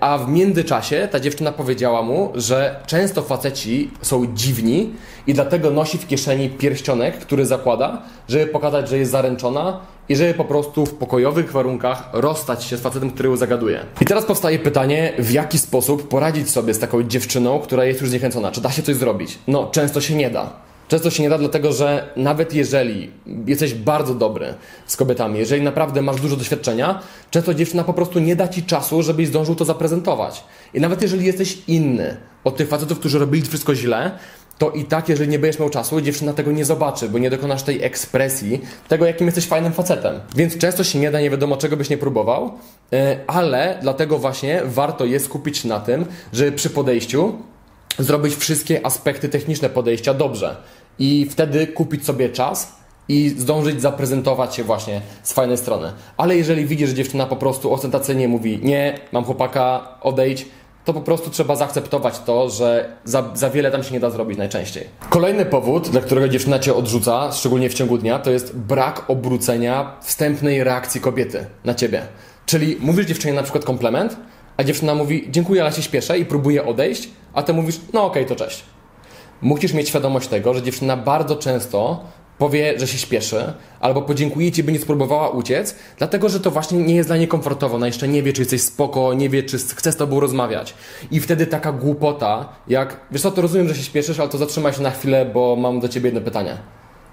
a 0.00 0.18
w 0.18 0.28
międzyczasie 0.28 1.08
ta 1.10 1.20
dziewczyna 1.20 1.52
powiedziała 1.52 2.02
mu, 2.02 2.32
że 2.34 2.80
często 2.86 3.22
faceci 3.22 3.90
są 4.02 4.26
dziwni 4.34 4.90
i 5.26 5.34
dlatego 5.34 5.70
nosi 5.70 5.98
w 5.98 6.06
kieszeni 6.06 6.50
pierścionek, 6.50 7.18
który 7.18 7.46
zakłada, 7.46 8.02
żeby 8.28 8.46
pokazać, 8.46 8.88
że 8.88 8.98
jest 8.98 9.10
zaręczona 9.10 9.80
i 10.08 10.16
żeby 10.16 10.34
po 10.34 10.44
prostu 10.44 10.86
w 10.86 10.94
pokojowych 10.94 11.52
warunkach 11.52 12.10
rozstać 12.12 12.64
się 12.64 12.76
z 12.76 12.80
facetem, 12.80 13.10
który 13.10 13.28
ją 13.28 13.36
zagaduje. 13.36 13.80
I 14.00 14.04
teraz 14.04 14.24
powstaje 14.24 14.58
pytanie, 14.58 15.12
w 15.18 15.30
jaki 15.30 15.58
sposób 15.58 16.08
poradzić 16.08 16.50
sobie 16.50 16.74
z 16.74 16.78
taką 16.78 17.02
dziewczyną, 17.02 17.58
która 17.58 17.84
jest 17.84 18.00
już 18.00 18.10
zniechęcona? 18.10 18.52
Czy 18.52 18.60
da 18.60 18.70
się 18.70 18.82
coś 18.82 18.96
zrobić? 18.96 19.38
No, 19.48 19.66
często 19.72 20.00
się 20.00 20.14
nie 20.14 20.30
da. 20.30 20.50
Często 20.92 21.10
się 21.10 21.22
nie 21.22 21.28
da, 21.28 21.38
dlatego 21.38 21.72
że 21.72 22.12
nawet 22.16 22.54
jeżeli 22.54 23.10
jesteś 23.46 23.74
bardzo 23.74 24.14
dobry 24.14 24.54
z 24.86 24.96
kobietami, 24.96 25.38
jeżeli 25.38 25.62
naprawdę 25.62 26.02
masz 26.02 26.20
dużo 26.20 26.36
doświadczenia, 26.36 27.00
często 27.30 27.54
dziewczyna 27.54 27.84
po 27.84 27.94
prostu 27.94 28.18
nie 28.18 28.36
da 28.36 28.48
ci 28.48 28.62
czasu, 28.62 29.02
żebyś 29.02 29.28
zdążył 29.28 29.54
to 29.54 29.64
zaprezentować. 29.64 30.44
I 30.74 30.80
nawet 30.80 31.02
jeżeli 31.02 31.26
jesteś 31.26 31.58
inny 31.68 32.16
od 32.44 32.56
tych 32.56 32.68
facetów, 32.68 32.98
którzy 32.98 33.18
robili 33.18 33.48
wszystko 33.48 33.74
źle, 33.74 34.10
to 34.58 34.70
i 34.70 34.84
tak, 34.84 35.08
jeżeli 35.08 35.30
nie 35.30 35.38
będziesz 35.38 35.60
miał 35.60 35.70
czasu, 35.70 36.00
dziewczyna 36.00 36.32
tego 36.32 36.52
nie 36.52 36.64
zobaczy, 36.64 37.08
bo 37.08 37.18
nie 37.18 37.30
dokonasz 37.30 37.62
tej 37.62 37.82
ekspresji, 37.82 38.60
tego, 38.88 39.06
jakim 39.06 39.26
jesteś 39.26 39.46
fajnym 39.46 39.72
facetem. 39.72 40.20
Więc 40.36 40.58
często 40.58 40.84
się 40.84 40.98
nie 40.98 41.10
da, 41.10 41.20
nie 41.20 41.30
wiadomo 41.30 41.56
czego 41.56 41.76
byś 41.76 41.90
nie 41.90 41.98
próbował, 41.98 42.52
e, 42.92 43.18
ale 43.26 43.78
dlatego 43.82 44.18
właśnie 44.18 44.62
warto 44.64 45.04
jest 45.04 45.24
skupić 45.24 45.64
na 45.64 45.80
tym, 45.80 46.04
żeby 46.32 46.52
przy 46.52 46.70
podejściu 46.70 47.34
zrobić 47.98 48.34
wszystkie 48.34 48.86
aspekty 48.86 49.28
techniczne 49.28 49.68
podejścia 49.68 50.14
dobrze 50.14 50.56
i 50.98 51.26
wtedy 51.30 51.66
kupić 51.66 52.06
sobie 52.06 52.28
czas 52.28 52.82
i 53.08 53.28
zdążyć 53.28 53.80
zaprezentować 53.80 54.54
się 54.54 54.64
właśnie 54.64 55.00
z 55.22 55.32
fajnej 55.32 55.58
strony. 55.58 55.92
Ale 56.16 56.36
jeżeli 56.36 56.66
widzisz, 56.66 56.88
że 56.88 56.94
dziewczyna 56.94 57.26
po 57.26 57.36
prostu 57.36 57.72
ostentacyjnie 57.72 58.28
mówi 58.28 58.60
nie, 58.62 58.98
mam 59.12 59.24
chłopaka, 59.24 59.88
odejdź, 60.00 60.46
to 60.84 60.92
po 60.92 61.00
prostu 61.00 61.30
trzeba 61.30 61.56
zaakceptować 61.56 62.18
to, 62.18 62.50
że 62.50 62.96
za, 63.04 63.30
za 63.34 63.50
wiele 63.50 63.70
tam 63.70 63.82
się 63.82 63.94
nie 63.94 64.00
da 64.00 64.10
zrobić 64.10 64.38
najczęściej. 64.38 64.84
Kolejny 65.10 65.44
powód, 65.44 65.88
dla 65.88 66.00
którego 66.00 66.28
dziewczyna 66.28 66.58
cię 66.58 66.74
odrzuca, 66.74 67.32
szczególnie 67.32 67.70
w 67.70 67.74
ciągu 67.74 67.98
dnia, 67.98 68.18
to 68.18 68.30
jest 68.30 68.56
brak 68.56 69.10
obrócenia 69.10 69.96
wstępnej 70.00 70.64
reakcji 70.64 71.00
kobiety 71.00 71.46
na 71.64 71.74
ciebie. 71.74 72.02
Czyli 72.46 72.76
mówisz 72.80 73.06
dziewczynie 73.06 73.34
na 73.34 73.42
przykład 73.42 73.64
komplement, 73.64 74.16
a 74.56 74.64
dziewczyna 74.64 74.94
mówi 74.94 75.26
dziękuję, 75.30 75.62
ale 75.62 75.72
się 75.72 75.82
śpieszę 75.82 76.18
i 76.18 76.24
próbuje 76.24 76.66
odejść, 76.66 77.08
a 77.34 77.42
ty 77.42 77.52
mówisz 77.52 77.80
no 77.92 78.04
okej, 78.04 78.24
okay, 78.24 78.36
to 78.36 78.44
cześć. 78.44 78.64
Musisz 79.42 79.72
mieć 79.72 79.88
świadomość 79.88 80.28
tego, 80.28 80.54
że 80.54 80.62
dziewczyna 80.62 80.96
bardzo 80.96 81.36
często 81.36 82.04
powie, 82.38 82.78
że 82.78 82.86
się 82.86 82.98
śpieszy, 82.98 83.52
albo 83.80 84.02
podziękuje 84.02 84.52
ci, 84.52 84.62
by 84.64 84.72
nie 84.72 84.78
spróbowała 84.78 85.28
uciec, 85.28 85.76
dlatego 85.98 86.28
że 86.28 86.40
to 86.40 86.50
właśnie 86.50 86.78
nie 86.78 86.94
jest 86.94 87.08
dla 87.08 87.16
niej 87.16 87.28
komfortowo. 87.28 87.76
Ona 87.76 87.86
jeszcze 87.86 88.08
nie 88.08 88.22
wie, 88.22 88.32
czy 88.32 88.42
jesteś 88.42 88.62
spoko, 88.62 89.14
nie 89.14 89.28
wie, 89.28 89.42
czy 89.42 89.58
chce 89.58 89.92
z 89.92 89.96
tobą 89.96 90.20
rozmawiać. 90.20 90.74
I 91.10 91.20
wtedy 91.20 91.46
taka 91.46 91.72
głupota, 91.72 92.48
jak 92.68 93.00
wiesz 93.10 93.22
co, 93.22 93.30
to 93.30 93.42
rozumiem, 93.42 93.68
że 93.68 93.74
się 93.74 93.82
śpieszysz, 93.82 94.20
ale 94.20 94.28
to 94.28 94.38
zatrzymaj 94.38 94.72
się 94.72 94.82
na 94.82 94.90
chwilę, 94.90 95.26
bo 95.34 95.56
mam 95.56 95.80
do 95.80 95.88
ciebie 95.88 96.06
jedno 96.06 96.20
pytanie. 96.20 96.56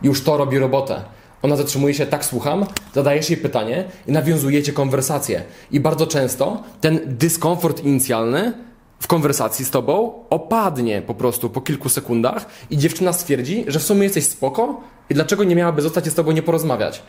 Już 0.02 0.24
to 0.24 0.38
robi 0.38 0.60
robotę. 0.60 1.02
Ona 1.42 1.56
zatrzymuje 1.56 1.94
się, 1.94 2.06
tak 2.06 2.26
słucham, 2.26 2.66
zadajesz 2.94 3.30
jej 3.30 3.40
pytanie 3.40 3.84
i 4.08 4.12
nawiązujecie 4.12 4.74
konwersację. 4.74 5.44
I 5.72 5.80
bardzo 5.80 6.08
często 6.08 6.64
ten 6.82 7.00
dyskomfort 7.06 7.84
inicjalny 7.84 8.54
w 9.00 9.08
konwersacji 9.08 9.66
z 9.66 9.72
tobą 9.72 10.14
opadnie 10.30 11.02
po 11.02 11.14
prostu 11.14 11.50
po 11.50 11.62
kilku 11.62 11.90
sekundach 11.90 12.46
i 12.70 12.78
dziewczyna 12.78 13.14
stwierdzi, 13.14 13.66
że 13.68 13.80
w 13.80 13.84
sumie 13.84 14.04
jesteś 14.04 14.26
spoko 14.26 14.82
i 15.10 15.14
dlaczego 15.14 15.44
nie 15.44 15.56
miałaby 15.56 15.82
zostać 15.82 16.08
i 16.08 16.10
z 16.10 16.14
tobą 16.14 16.32
nie 16.32 16.42
porozmawiać. 16.42 17.02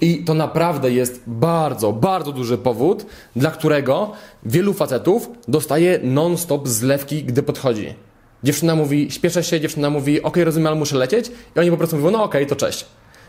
I 0.00 0.24
to 0.24 0.34
naprawdę 0.34 0.92
jest 0.92 1.22
bardzo, 1.26 1.92
bardzo 1.92 2.32
duży 2.32 2.58
powód, 2.58 3.06
dla 3.36 3.50
którego 3.50 4.12
wielu 4.42 4.74
facetów 4.74 5.30
dostaje 5.48 6.00
non-stop 6.02 6.68
zlewki, 6.68 7.24
gdy 7.24 7.42
podchodzi. 7.42 7.94
Dziewczyna 8.44 8.74
mówi, 8.74 9.10
śpieszę 9.10 9.44
się, 9.44 9.60
dziewczyna 9.60 9.90
mówi, 9.90 10.22
ok, 10.22 10.36
rozumiem, 10.36 10.66
ale 10.66 10.76
muszę 10.76 10.96
lecieć 10.96 11.32
i 11.56 11.60
oni 11.60 11.70
po 11.70 11.76
prostu 11.76 11.96
mówią, 11.96 12.10
no 12.10 12.24
okej, 12.24 12.42
okay, 12.42 12.56
to 12.56 12.66
cześć. 12.66 12.86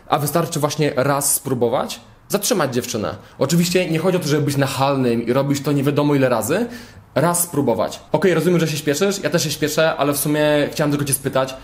A 0.08 0.18
wystarczy 0.18 0.60
właśnie 0.60 0.92
raz 0.96 1.34
spróbować 1.34 2.00
zatrzymać 2.32 2.74
dziewczynę. 2.74 3.14
Oczywiście 3.38 3.90
nie 3.90 3.98
chodzi 3.98 4.16
o 4.16 4.20
to, 4.20 4.28
żeby 4.28 4.42
być 4.42 4.56
nachalnym 4.56 5.26
i 5.26 5.32
robić 5.32 5.60
to 5.60 5.72
nie 5.72 5.82
wiadomo 5.82 6.14
ile 6.14 6.28
razy, 6.28 6.66
raz 7.14 7.42
spróbować. 7.42 8.00
Okej, 8.12 8.34
rozumiem, 8.34 8.60
że 8.60 8.68
się 8.68 8.76
śpieszysz, 8.76 9.22
ja 9.22 9.30
też 9.30 9.44
się 9.44 9.50
śpieszę, 9.50 9.96
ale 9.96 10.12
w 10.12 10.18
sumie 10.18 10.68
chciałem 10.70 10.90
tylko 10.90 11.04
cię 11.04 11.14
spytać, 11.14 11.54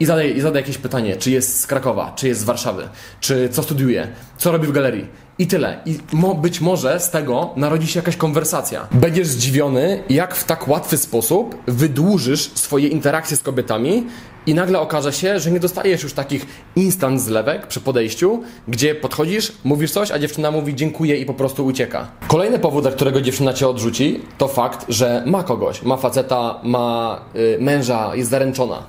i 0.00 0.06
zadaj, 0.06 0.36
i 0.36 0.40
zadaj 0.40 0.62
jakieś 0.62 0.78
pytanie, 0.78 1.16
czy 1.16 1.30
jest 1.30 1.60
z 1.60 1.66
Krakowa, 1.66 2.12
czy 2.16 2.28
jest 2.28 2.40
z 2.40 2.44
Warszawy, 2.44 2.88
czy 3.20 3.48
co 3.48 3.62
studiuje, 3.62 4.08
co 4.36 4.52
robi 4.52 4.66
w 4.66 4.72
galerii. 4.72 5.06
I 5.38 5.46
tyle. 5.46 5.80
I 5.86 5.98
mo, 6.12 6.34
być 6.34 6.60
może 6.60 7.00
z 7.00 7.10
tego 7.10 7.50
narodzi 7.56 7.86
się 7.86 7.98
jakaś 7.98 8.16
konwersacja. 8.16 8.86
Będziesz 8.90 9.26
zdziwiony, 9.26 10.02
jak 10.08 10.34
w 10.34 10.44
tak 10.44 10.68
łatwy 10.68 10.98
sposób 10.98 11.56
wydłużysz 11.66 12.50
swoje 12.54 12.88
interakcje 12.88 13.36
z 13.36 13.42
kobietami 13.42 14.06
i 14.46 14.54
nagle 14.54 14.80
okaże 14.80 15.12
się, 15.12 15.40
że 15.40 15.50
nie 15.50 15.60
dostajesz 15.60 16.02
już 16.02 16.12
takich 16.12 16.46
instant 16.76 17.20
zlewek 17.20 17.66
przy 17.66 17.80
podejściu, 17.80 18.42
gdzie 18.68 18.94
podchodzisz, 18.94 19.52
mówisz 19.64 19.90
coś, 19.90 20.10
a 20.10 20.18
dziewczyna 20.18 20.50
mówi 20.50 20.74
dziękuję 20.74 21.16
i 21.16 21.26
po 21.26 21.34
prostu 21.34 21.66
ucieka. 21.66 22.08
Kolejny 22.28 22.58
powód, 22.58 22.82
dla 22.82 22.90
którego 22.90 23.20
dziewczyna 23.20 23.52
cię 23.52 23.68
odrzuci, 23.68 24.20
to 24.38 24.48
fakt, 24.48 24.86
że 24.88 25.22
ma 25.26 25.42
kogoś, 25.42 25.82
ma 25.82 25.96
faceta, 25.96 26.60
ma 26.62 27.20
y, 27.36 27.58
męża, 27.60 28.16
jest 28.16 28.30
zaręczona. 28.30 28.82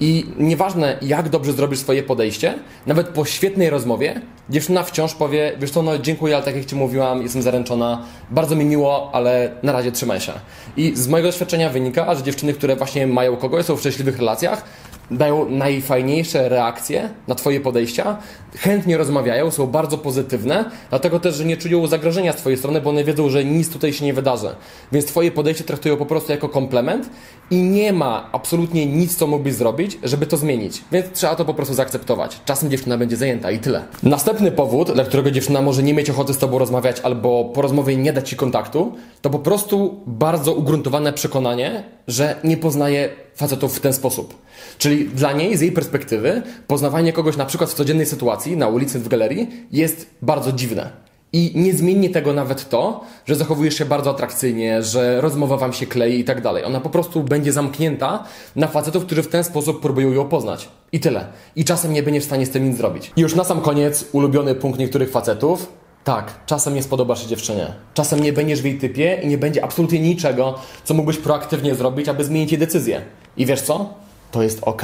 I 0.00 0.26
nieważne, 0.38 0.98
jak 1.02 1.28
dobrze 1.28 1.52
zrobisz 1.52 1.78
swoje 1.78 2.02
podejście, 2.02 2.54
nawet 2.86 3.08
po 3.08 3.24
świetnej 3.24 3.70
rozmowie, 3.70 4.20
dziewczyna 4.50 4.82
wciąż 4.82 5.14
powie: 5.14 5.52
Wiesz 5.60 5.70
co, 5.70 5.82
no 5.82 5.98
dziękuję, 5.98 6.36
ale 6.36 6.44
tak 6.44 6.56
jak 6.56 6.64
Ci 6.64 6.76
mówiłam, 6.76 7.22
jestem 7.22 7.42
zaręczona, 7.42 8.02
bardzo 8.30 8.56
mi 8.56 8.64
miło, 8.64 9.10
ale 9.12 9.50
na 9.62 9.72
razie 9.72 9.92
trzymaj 9.92 10.20
się. 10.20 10.32
I 10.76 10.92
z 10.96 11.08
mojego 11.08 11.28
doświadczenia 11.28 11.70
wynika, 11.70 12.14
że 12.14 12.22
dziewczyny, 12.22 12.54
które 12.54 12.76
właśnie 12.76 13.06
mają 13.06 13.36
kogoś, 13.36 13.64
są 13.64 13.76
w 13.76 13.80
szczęśliwych 13.80 14.18
relacjach, 14.18 14.64
dają 15.10 15.50
najfajniejsze 15.50 16.48
reakcje 16.48 17.10
na 17.28 17.34
Twoje 17.34 17.60
podejścia, 17.60 18.18
chętnie 18.56 18.96
rozmawiają, 18.96 19.50
są 19.50 19.66
bardzo 19.66 19.98
pozytywne, 19.98 20.64
dlatego 20.90 21.20
też, 21.20 21.34
że 21.34 21.44
nie 21.44 21.56
czują 21.56 21.86
zagrożenia 21.86 22.32
z 22.32 22.36
Twojej 22.36 22.58
strony, 22.58 22.80
bo 22.80 22.90
one 22.90 23.04
wiedzą, 23.04 23.28
że 23.28 23.44
nic 23.44 23.70
tutaj 23.70 23.92
się 23.92 24.04
nie 24.04 24.14
wydarzy. 24.14 24.48
Więc 24.92 25.06
Twoje 25.06 25.30
podejście 25.30 25.64
traktują 25.64 25.96
po 25.96 26.06
prostu 26.06 26.32
jako 26.32 26.48
komplement 26.48 27.10
i 27.50 27.56
nie 27.56 27.92
ma 27.92 28.28
absolutnie 28.32 28.86
nic, 28.86 29.16
co 29.16 29.26
mógłbyś 29.26 29.54
zrobić, 29.54 29.98
żeby 30.02 30.26
to 30.26 30.36
zmienić. 30.36 30.84
Więc 30.92 31.06
trzeba 31.12 31.34
to 31.34 31.44
po 31.44 31.54
prostu 31.54 31.74
zaakceptować. 31.74 32.40
Czasem 32.44 32.70
dziewczyna 32.70 32.98
będzie 32.98 33.16
zajęta 33.16 33.50
i 33.50 33.58
tyle. 33.58 33.84
Następny 34.02 34.50
powód, 34.50 34.92
dla 34.92 35.04
którego 35.04 35.30
dziewczyna 35.30 35.62
może 35.62 35.82
nie 35.82 35.94
mieć 35.94 36.10
ochoty 36.10 36.34
z 36.34 36.38
Tobą 36.38 36.58
rozmawiać 36.58 37.00
albo 37.00 37.44
po 37.44 37.62
rozmowie 37.62 37.96
nie 37.96 38.12
dać 38.12 38.28
Ci 38.28 38.36
kontaktu, 38.36 38.92
to 39.22 39.30
po 39.30 39.38
prostu 39.38 40.00
bardzo 40.06 40.52
ugruntowane 40.52 41.12
przekonanie, 41.12 41.84
że 42.08 42.36
nie 42.44 42.56
poznaje 42.56 43.08
facetów 43.38 43.76
w 43.76 43.80
ten 43.80 43.92
sposób. 43.92 44.34
Czyli 44.78 45.08
dla 45.08 45.32
niej, 45.32 45.56
z 45.56 45.60
jej 45.60 45.72
perspektywy, 45.72 46.42
poznawanie 46.66 47.12
kogoś 47.12 47.36
na 47.36 47.46
przykład 47.46 47.70
w 47.70 47.74
codziennej 47.74 48.06
sytuacji, 48.06 48.56
na 48.56 48.68
ulicy, 48.68 48.98
w 48.98 49.08
galerii, 49.08 49.50
jest 49.72 50.06
bardzo 50.22 50.52
dziwne. 50.52 50.90
I 51.32 51.52
nie 51.54 51.74
zmieni 51.74 52.10
tego 52.10 52.32
nawet 52.32 52.68
to, 52.68 53.00
że 53.26 53.34
zachowujesz 53.34 53.78
się 53.78 53.84
bardzo 53.84 54.10
atrakcyjnie, 54.10 54.82
że 54.82 55.20
rozmowa 55.20 55.56
wam 55.56 55.72
się 55.72 55.86
klei 55.86 56.20
i 56.20 56.24
tak 56.24 56.42
dalej. 56.42 56.64
Ona 56.64 56.80
po 56.80 56.90
prostu 56.90 57.22
będzie 57.22 57.52
zamknięta 57.52 58.24
na 58.56 58.66
facetów, 58.66 59.06
którzy 59.06 59.22
w 59.22 59.28
ten 59.28 59.44
sposób 59.44 59.80
próbują 59.80 60.12
ją 60.12 60.28
poznać. 60.28 60.68
I 60.92 61.00
tyle. 61.00 61.26
I 61.56 61.64
czasem 61.64 61.92
nie 61.92 62.02
będziesz 62.02 62.22
w 62.24 62.26
stanie 62.26 62.46
z 62.46 62.50
tym 62.50 62.68
nic 62.68 62.76
zrobić. 62.76 63.12
I 63.16 63.20
już 63.20 63.34
na 63.34 63.44
sam 63.44 63.60
koniec, 63.60 64.04
ulubiony 64.12 64.54
punkt 64.54 64.78
niektórych 64.78 65.10
facetów. 65.10 65.72
Tak, 66.04 66.46
czasem 66.46 66.74
nie 66.74 66.82
spodobasz 66.82 67.22
się 67.22 67.28
dziewczynie. 67.28 67.66
Czasem 67.94 68.20
nie 68.20 68.32
będziesz 68.32 68.62
w 68.62 68.64
jej 68.64 68.78
typie 68.78 69.20
i 69.22 69.28
nie 69.28 69.38
będzie 69.38 69.64
absolutnie 69.64 70.00
niczego, 70.00 70.54
co 70.84 70.94
mógłbyś 70.94 71.16
proaktywnie 71.16 71.74
zrobić, 71.74 72.08
aby 72.08 72.24
zmienić 72.24 72.52
jej 72.52 72.58
decyzję. 72.58 73.02
I 73.38 73.46
wiesz 73.46 73.62
co? 73.62 73.94
To 74.30 74.42
jest 74.42 74.58
ok. 74.62 74.82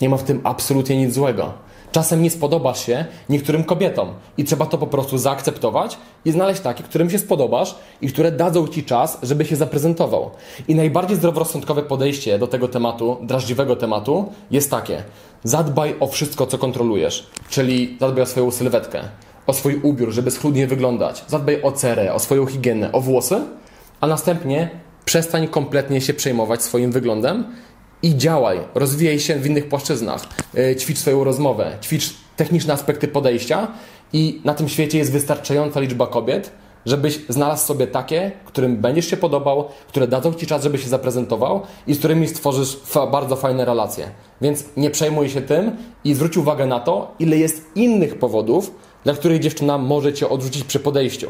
Nie 0.00 0.08
ma 0.08 0.16
w 0.16 0.22
tym 0.22 0.40
absolutnie 0.44 0.96
nic 0.96 1.14
złego. 1.14 1.52
Czasem 1.92 2.22
nie 2.22 2.30
spodobasz 2.30 2.86
się 2.86 3.04
niektórym 3.28 3.64
kobietom 3.64 4.08
i 4.38 4.44
trzeba 4.44 4.66
to 4.66 4.78
po 4.78 4.86
prostu 4.86 5.18
zaakceptować 5.18 5.98
i 6.24 6.32
znaleźć 6.32 6.60
takie, 6.60 6.82
którym 6.82 7.10
się 7.10 7.18
spodobasz 7.18 7.74
i 8.00 8.08
które 8.08 8.32
dadzą 8.32 8.68
ci 8.68 8.84
czas, 8.84 9.18
żeby 9.22 9.44
się 9.44 9.56
zaprezentował. 9.56 10.30
I 10.68 10.74
najbardziej 10.74 11.16
zdroworozsądkowe 11.16 11.82
podejście 11.82 12.38
do 12.38 12.46
tego 12.46 12.68
tematu, 12.68 13.16
drażliwego 13.22 13.76
tematu, 13.76 14.32
jest 14.50 14.70
takie: 14.70 15.02
zadbaj 15.44 15.94
o 16.00 16.06
wszystko, 16.06 16.46
co 16.46 16.58
kontrolujesz, 16.58 17.26
czyli 17.48 17.96
zadbaj 18.00 18.22
o 18.22 18.26
swoją 18.26 18.50
sylwetkę, 18.50 19.00
o 19.46 19.52
swój 19.52 19.80
ubiór, 19.82 20.12
żeby 20.12 20.30
schludnie 20.30 20.66
wyglądać, 20.66 21.24
zadbaj 21.26 21.62
o 21.62 21.72
cerę, 21.72 22.14
o 22.14 22.18
swoją 22.18 22.46
higienę, 22.46 22.92
o 22.92 23.00
włosy, 23.00 23.40
a 24.00 24.06
następnie 24.06 24.70
przestań 25.04 25.48
kompletnie 25.48 26.00
się 26.00 26.14
przejmować 26.14 26.62
swoim 26.62 26.92
wyglądem 26.92 27.44
i 28.02 28.16
działaj, 28.16 28.60
rozwijaj 28.74 29.20
się 29.20 29.36
w 29.36 29.46
innych 29.46 29.68
płaszczyznach, 29.68 30.26
e, 30.54 30.76
ćwicz 30.76 30.98
swoją 30.98 31.24
rozmowę, 31.24 31.78
ćwicz 31.82 32.14
techniczne 32.36 32.74
aspekty 32.74 33.08
podejścia 33.08 33.68
i 34.12 34.40
na 34.44 34.54
tym 34.54 34.68
świecie 34.68 34.98
jest 34.98 35.12
wystarczająca 35.12 35.80
liczba 35.80 36.06
kobiet, 36.06 36.52
żebyś 36.86 37.20
znalazł 37.28 37.66
sobie 37.66 37.86
takie, 37.86 38.32
którym 38.44 38.76
będziesz 38.76 39.10
się 39.10 39.16
podobał, 39.16 39.68
które 39.88 40.08
dadzą 40.08 40.34
Ci 40.34 40.46
czas, 40.46 40.62
żeby 40.62 40.78
się 40.78 40.88
zaprezentował 40.88 41.60
i 41.86 41.94
z 41.94 41.98
którymi 41.98 42.28
stworzysz 42.28 42.80
bardzo 43.12 43.36
fajne 43.36 43.64
relacje. 43.64 44.10
Więc 44.40 44.64
nie 44.76 44.90
przejmuj 44.90 45.28
się 45.28 45.42
tym 45.42 45.76
i 46.04 46.14
zwróć 46.14 46.36
uwagę 46.36 46.66
na 46.66 46.80
to, 46.80 47.14
ile 47.18 47.36
jest 47.36 47.64
innych 47.74 48.18
powodów, 48.18 48.70
dla 49.04 49.14
których 49.14 49.40
dziewczyna 49.40 49.78
może 49.78 50.12
Cię 50.12 50.28
odrzucić 50.28 50.64
przy 50.64 50.80
podejściu 50.80 51.28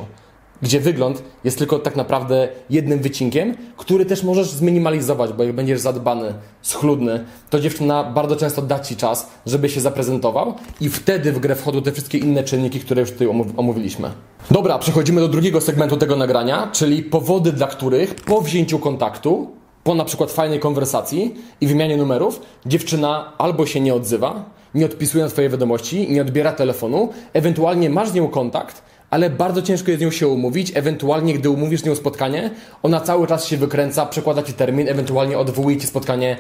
gdzie 0.64 0.80
wygląd 0.80 1.22
jest 1.44 1.58
tylko 1.58 1.78
tak 1.78 1.96
naprawdę 1.96 2.48
jednym 2.70 2.98
wycinkiem, 2.98 3.54
który 3.76 4.06
też 4.06 4.22
możesz 4.22 4.50
zminimalizować, 4.50 5.32
bo 5.32 5.44
jak 5.44 5.52
będziesz 5.52 5.80
zadbany, 5.80 6.34
schludny, 6.62 7.24
to 7.50 7.60
dziewczyna 7.60 8.04
bardzo 8.04 8.36
często 8.36 8.62
da 8.62 8.80
Ci 8.80 8.96
czas, 8.96 9.30
żeby 9.46 9.68
się 9.68 9.80
zaprezentował 9.80 10.54
i 10.80 10.88
wtedy 10.88 11.32
w 11.32 11.38
grę 11.38 11.54
wchodzą 11.54 11.82
te 11.82 11.92
wszystkie 11.92 12.18
inne 12.18 12.44
czynniki, 12.44 12.80
które 12.80 13.00
już 13.00 13.10
tutaj 13.12 13.28
omówiliśmy. 13.56 14.10
Dobra, 14.50 14.78
przechodzimy 14.78 15.20
do 15.20 15.28
drugiego 15.28 15.60
segmentu 15.60 15.96
tego 15.96 16.16
nagrania, 16.16 16.68
czyli 16.72 17.02
powody, 17.02 17.52
dla 17.52 17.66
których 17.66 18.14
po 18.14 18.40
wzięciu 18.40 18.78
kontaktu, 18.78 19.50
po 19.84 19.94
na 19.94 20.04
przykład 20.04 20.30
fajnej 20.30 20.60
konwersacji 20.60 21.34
i 21.60 21.66
wymianie 21.66 21.96
numerów, 21.96 22.40
dziewczyna 22.66 23.32
albo 23.38 23.66
się 23.66 23.80
nie 23.80 23.94
odzywa, 23.94 24.44
nie 24.74 24.86
odpisuje 24.86 25.24
na 25.24 25.30
Twoje 25.30 25.48
wiadomości, 25.48 26.10
nie 26.10 26.22
odbiera 26.22 26.52
telefonu, 26.52 27.08
ewentualnie 27.32 27.90
masz 27.90 28.08
z 28.08 28.14
nią 28.14 28.28
kontakt, 28.28 28.82
ale 29.14 29.30
bardzo 29.30 29.62
ciężko 29.62 29.90
jest 29.90 30.00
z 30.00 30.04
nią 30.04 30.10
się 30.10 30.28
umówić. 30.28 30.72
Ewentualnie, 30.74 31.34
gdy 31.34 31.50
umówisz 31.50 31.80
z 31.80 31.84
nią 31.84 31.94
spotkanie, 31.94 32.50
ona 32.82 33.00
cały 33.00 33.26
czas 33.26 33.46
się 33.46 33.56
wykręca, 33.56 34.06
przekłada 34.06 34.42
ci 34.42 34.52
termin, 34.52 34.88
ewentualnie 34.88 35.38
odwołuje 35.38 35.76
ci 35.76 35.86
spotkanie 35.86 36.36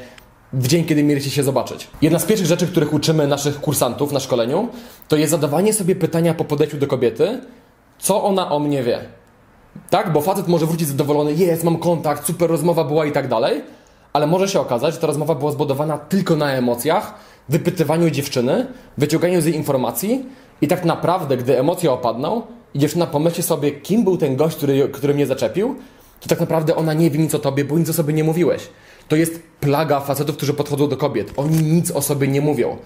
w 0.52 0.66
dzień, 0.66 0.84
kiedy 0.84 1.02
mieliście 1.02 1.30
się 1.30 1.42
zobaczyć. 1.42 1.88
Jedna 2.02 2.18
z 2.18 2.24
pierwszych 2.24 2.48
rzeczy, 2.48 2.66
których 2.66 2.92
uczymy 2.92 3.26
naszych 3.26 3.60
kursantów 3.60 4.12
na 4.12 4.20
szkoleniu, 4.20 4.68
to 5.08 5.16
jest 5.16 5.30
zadawanie 5.30 5.72
sobie 5.72 5.96
pytania 5.96 6.34
po 6.34 6.44
podejściu 6.44 6.76
do 6.76 6.86
kobiety, 6.86 7.40
co 7.98 8.24
ona 8.24 8.50
o 8.50 8.58
mnie 8.58 8.82
wie. 8.82 8.98
Tak? 9.90 10.12
Bo 10.12 10.20
facet 10.20 10.48
może 10.48 10.66
wrócić 10.66 10.88
zadowolony, 10.88 11.32
jest, 11.32 11.64
mam 11.64 11.78
kontakt, 11.78 12.26
super 12.26 12.50
rozmowa 12.50 12.84
była 12.84 13.06
i 13.06 13.12
tak 13.12 13.28
dalej, 13.28 13.62
ale 14.12 14.26
może 14.26 14.48
się 14.48 14.60
okazać, 14.60 14.94
że 14.94 15.00
ta 15.00 15.06
rozmowa 15.06 15.34
była 15.34 15.52
zbudowana 15.52 15.98
tylko 15.98 16.36
na 16.36 16.52
emocjach, 16.52 17.14
wypytywaniu 17.48 18.10
dziewczyny, 18.10 18.66
wyciąganiu 18.98 19.40
z 19.40 19.46
jej 19.46 19.56
informacji 19.56 20.26
i 20.60 20.68
tak 20.68 20.84
naprawdę, 20.84 21.36
gdy 21.36 21.58
emocje 21.58 21.92
opadną, 21.92 22.42
i 22.74 22.78
dziewczyna 22.78 23.06
pomyśli 23.06 23.42
sobie, 23.42 23.72
kim 23.72 24.04
był 24.04 24.16
ten 24.16 24.36
gość, 24.36 24.56
który, 24.56 24.88
który 24.88 25.14
mnie 25.14 25.26
zaczepił, 25.26 25.76
to 26.20 26.28
tak 26.28 26.40
naprawdę 26.40 26.76
ona 26.76 26.92
nie 26.92 27.10
wie 27.10 27.18
nic 27.18 27.34
o 27.34 27.38
tobie, 27.38 27.64
bo 27.64 27.78
nic 27.78 27.88
o 27.88 27.92
sobie 27.92 28.14
nie 28.14 28.24
mówiłeś. 28.24 28.68
To 29.08 29.16
jest 29.16 29.42
plaga 29.60 30.00
facetów, 30.00 30.36
którzy 30.36 30.54
podchodzą 30.54 30.88
do 30.88 30.96
kobiet. 30.96 31.32
Oni 31.36 31.62
nic 31.62 31.90
o 31.90 32.02
sobie 32.02 32.28
nie 32.28 32.40
mówią. 32.40 32.76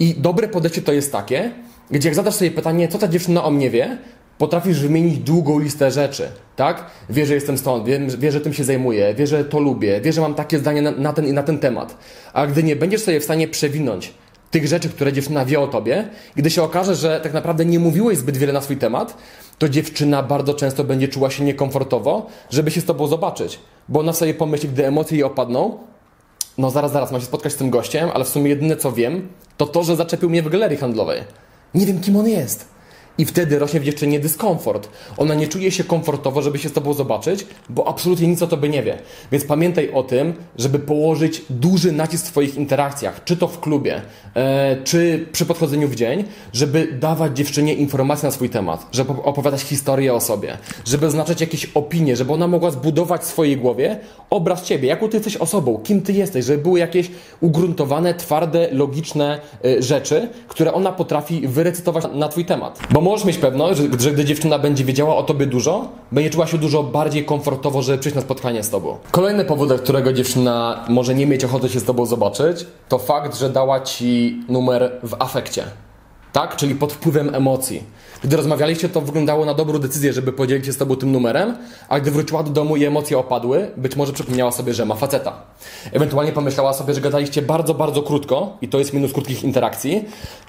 I 0.00 0.14
dobre 0.14 0.48
podejście 0.48 0.82
to 0.82 0.92
jest 0.92 1.12
takie, 1.12 1.52
gdzie 1.90 2.08
jak 2.08 2.16
zadasz 2.16 2.34
sobie 2.34 2.50
pytanie, 2.50 2.88
co 2.88 2.98
ta 2.98 3.08
dziewczyna 3.08 3.44
o 3.44 3.50
mnie 3.50 3.70
wie, 3.70 3.98
potrafisz 4.38 4.80
wymienić 4.80 5.18
długą 5.18 5.58
listę 5.58 5.90
rzeczy, 5.90 6.28
tak? 6.56 6.86
Wie, 7.10 7.26
że 7.26 7.34
jestem 7.34 7.58
stąd, 7.58 7.84
wie, 7.84 8.00
wie, 8.18 8.32
że 8.32 8.40
tym 8.40 8.52
się 8.52 8.64
zajmuję, 8.64 9.14
wie, 9.14 9.26
że 9.26 9.44
to 9.44 9.60
lubię, 9.60 10.00
wie, 10.00 10.12
że 10.12 10.20
mam 10.20 10.34
takie 10.34 10.58
zdanie 10.58 10.82
na, 10.82 10.90
na 10.90 11.12
ten 11.12 11.26
i 11.26 11.32
na 11.32 11.42
ten 11.42 11.58
temat. 11.58 11.96
A 12.32 12.46
gdy 12.46 12.62
nie 12.62 12.76
będziesz 12.76 13.02
sobie 13.02 13.20
w 13.20 13.24
stanie 13.24 13.48
przewinąć 13.48 14.14
tych 14.52 14.66
rzeczy, 14.66 14.88
które 14.88 15.12
dziewczyna 15.12 15.44
wie 15.44 15.60
o 15.60 15.66
tobie, 15.66 16.08
gdy 16.36 16.50
się 16.50 16.62
okaże, 16.62 16.94
że 16.94 17.20
tak 17.20 17.32
naprawdę 17.32 17.64
nie 17.64 17.78
mówiłeś 17.78 18.18
zbyt 18.18 18.36
wiele 18.36 18.52
na 18.52 18.60
swój 18.60 18.76
temat, 18.76 19.16
to 19.58 19.68
dziewczyna 19.68 20.22
bardzo 20.22 20.54
często 20.54 20.84
będzie 20.84 21.08
czuła 21.08 21.30
się 21.30 21.44
niekomfortowo, 21.44 22.26
żeby 22.50 22.70
się 22.70 22.80
z 22.80 22.84
tobą 22.84 23.06
zobaczyć. 23.06 23.58
Bo 23.88 24.00
ona 24.00 24.12
sobie 24.12 24.34
pomyśli, 24.34 24.68
gdy 24.68 24.86
emocje 24.86 25.16
jej 25.16 25.24
opadną, 25.24 25.78
no 26.58 26.70
zaraz, 26.70 26.92
zaraz, 26.92 27.12
mam 27.12 27.20
się 27.20 27.26
spotkać 27.26 27.52
z 27.52 27.56
tym 27.56 27.70
gościem, 27.70 28.10
ale 28.14 28.24
w 28.24 28.28
sumie 28.28 28.50
jedyne 28.50 28.76
co 28.76 28.92
wiem, 28.92 29.28
to 29.56 29.66
to, 29.66 29.82
że 29.82 29.96
zaczepił 29.96 30.30
mnie 30.30 30.42
w 30.42 30.48
galerii 30.48 30.78
handlowej. 30.78 31.24
Nie 31.74 31.86
wiem, 31.86 32.00
kim 32.00 32.16
on 32.16 32.28
jest. 32.28 32.71
I 33.18 33.24
wtedy 33.24 33.58
rośnie 33.58 33.80
w 33.80 33.84
dziewczynie 33.84 34.20
dyskomfort. 34.20 34.88
Ona 35.16 35.34
nie 35.34 35.48
czuje 35.48 35.70
się 35.70 35.84
komfortowo, 35.84 36.42
żeby 36.42 36.58
się 36.58 36.68
z 36.68 36.72
tobą 36.72 36.94
zobaczyć, 36.94 37.46
bo 37.68 37.88
absolutnie 37.88 38.28
nic 38.28 38.42
o 38.42 38.46
tobie 38.46 38.68
nie 38.68 38.82
wie. 38.82 38.98
Więc 39.32 39.44
pamiętaj 39.44 39.90
o 39.92 40.02
tym, 40.02 40.34
żeby 40.58 40.78
położyć 40.78 41.42
duży 41.50 41.92
nacisk 41.92 42.24
w 42.24 42.28
swoich 42.28 42.56
interakcjach, 42.56 43.24
czy 43.24 43.36
to 43.36 43.48
w 43.48 43.60
klubie, 43.60 44.02
e, 44.34 44.76
czy 44.84 45.26
przy 45.32 45.46
podchodzeniu 45.46 45.88
w 45.88 45.94
dzień, 45.94 46.24
żeby 46.52 46.98
dawać 47.00 47.36
dziewczynie 47.36 47.74
informacje 47.74 48.26
na 48.26 48.30
swój 48.30 48.50
temat, 48.50 48.86
żeby 48.92 49.12
opowiadać 49.12 49.60
historię 49.60 50.14
o 50.14 50.20
sobie, 50.20 50.58
żeby 50.84 51.06
oznaczać 51.06 51.40
jakieś 51.40 51.64
opinie, 51.74 52.16
żeby 52.16 52.32
ona 52.32 52.48
mogła 52.48 52.70
zbudować 52.70 53.22
w 53.22 53.24
swojej 53.24 53.56
głowie 53.56 53.98
obraz 54.30 54.62
ciebie, 54.62 54.88
jaką 54.88 55.08
ty 55.08 55.16
jesteś 55.16 55.36
osobą, 55.36 55.80
kim 55.84 56.02
ty 56.02 56.12
jesteś, 56.12 56.44
żeby 56.44 56.62
były 56.62 56.78
jakieś 56.78 57.10
ugruntowane, 57.40 58.14
twarde, 58.14 58.68
logiczne 58.72 59.40
e, 59.64 59.82
rzeczy, 59.82 60.28
które 60.48 60.72
ona 60.72 60.92
potrafi 60.92 61.48
wyrecytować 61.48 62.04
na 62.14 62.28
twój 62.28 62.44
temat. 62.44 62.80
Bo 62.90 63.01
możesz 63.02 63.26
mieć 63.26 63.38
pewność, 63.38 63.80
że, 63.80 63.84
że 63.98 64.12
gdy 64.12 64.24
dziewczyna 64.24 64.58
będzie 64.58 64.84
wiedziała 64.84 65.16
o 65.16 65.22
tobie 65.22 65.46
dużo, 65.46 65.88
będzie 66.12 66.30
czuła 66.30 66.46
się 66.46 66.58
dużo 66.58 66.82
bardziej 66.82 67.24
komfortowo, 67.24 67.82
żeby 67.82 67.98
przyjść 67.98 68.16
na 68.16 68.22
spotkanie 68.22 68.62
z 68.62 68.70
tobą. 68.70 68.96
Kolejny 69.10 69.44
powód, 69.44 69.68
dla 69.68 69.78
którego 69.78 70.12
dziewczyna 70.12 70.84
może 70.88 71.14
nie 71.14 71.26
mieć 71.26 71.44
ochoty 71.44 71.68
się 71.68 71.80
z 71.80 71.84
tobą 71.84 72.06
zobaczyć, 72.06 72.66
to 72.88 72.98
fakt, 72.98 73.38
że 73.38 73.50
dała 73.50 73.80
ci 73.80 74.40
numer 74.48 74.92
w 75.02 75.16
afekcie. 75.18 75.64
Tak? 76.32 76.56
Czyli 76.56 76.74
pod 76.74 76.92
wpływem 76.92 77.34
emocji. 77.34 77.82
Gdy 78.24 78.36
rozmawialiście, 78.36 78.88
to 78.88 79.00
wyglądało 79.00 79.44
na 79.44 79.54
dobrą 79.54 79.78
decyzję, 79.78 80.12
żeby 80.12 80.32
podzielić 80.32 80.66
się 80.66 80.72
z 80.72 80.76
tobą 80.76 80.96
tym 80.96 81.12
numerem, 81.12 81.56
a 81.88 82.00
gdy 82.00 82.10
wróciła 82.10 82.42
do 82.42 82.50
domu 82.50 82.76
i 82.76 82.84
emocje 82.84 83.18
opadły, 83.18 83.70
być 83.76 83.96
może 83.96 84.12
przypomniała 84.12 84.52
sobie, 84.52 84.74
że 84.74 84.84
ma 84.84 84.94
faceta. 84.94 85.42
Ewentualnie 85.92 86.32
pomyślała 86.32 86.72
sobie, 86.72 86.94
że 86.94 87.00
gadaliście 87.00 87.42
bardzo, 87.42 87.74
bardzo 87.74 88.02
krótko 88.02 88.56
i 88.60 88.68
to 88.68 88.78
jest 88.78 88.92
minus 88.92 89.12
krótkich 89.12 89.44
interakcji 89.44 90.04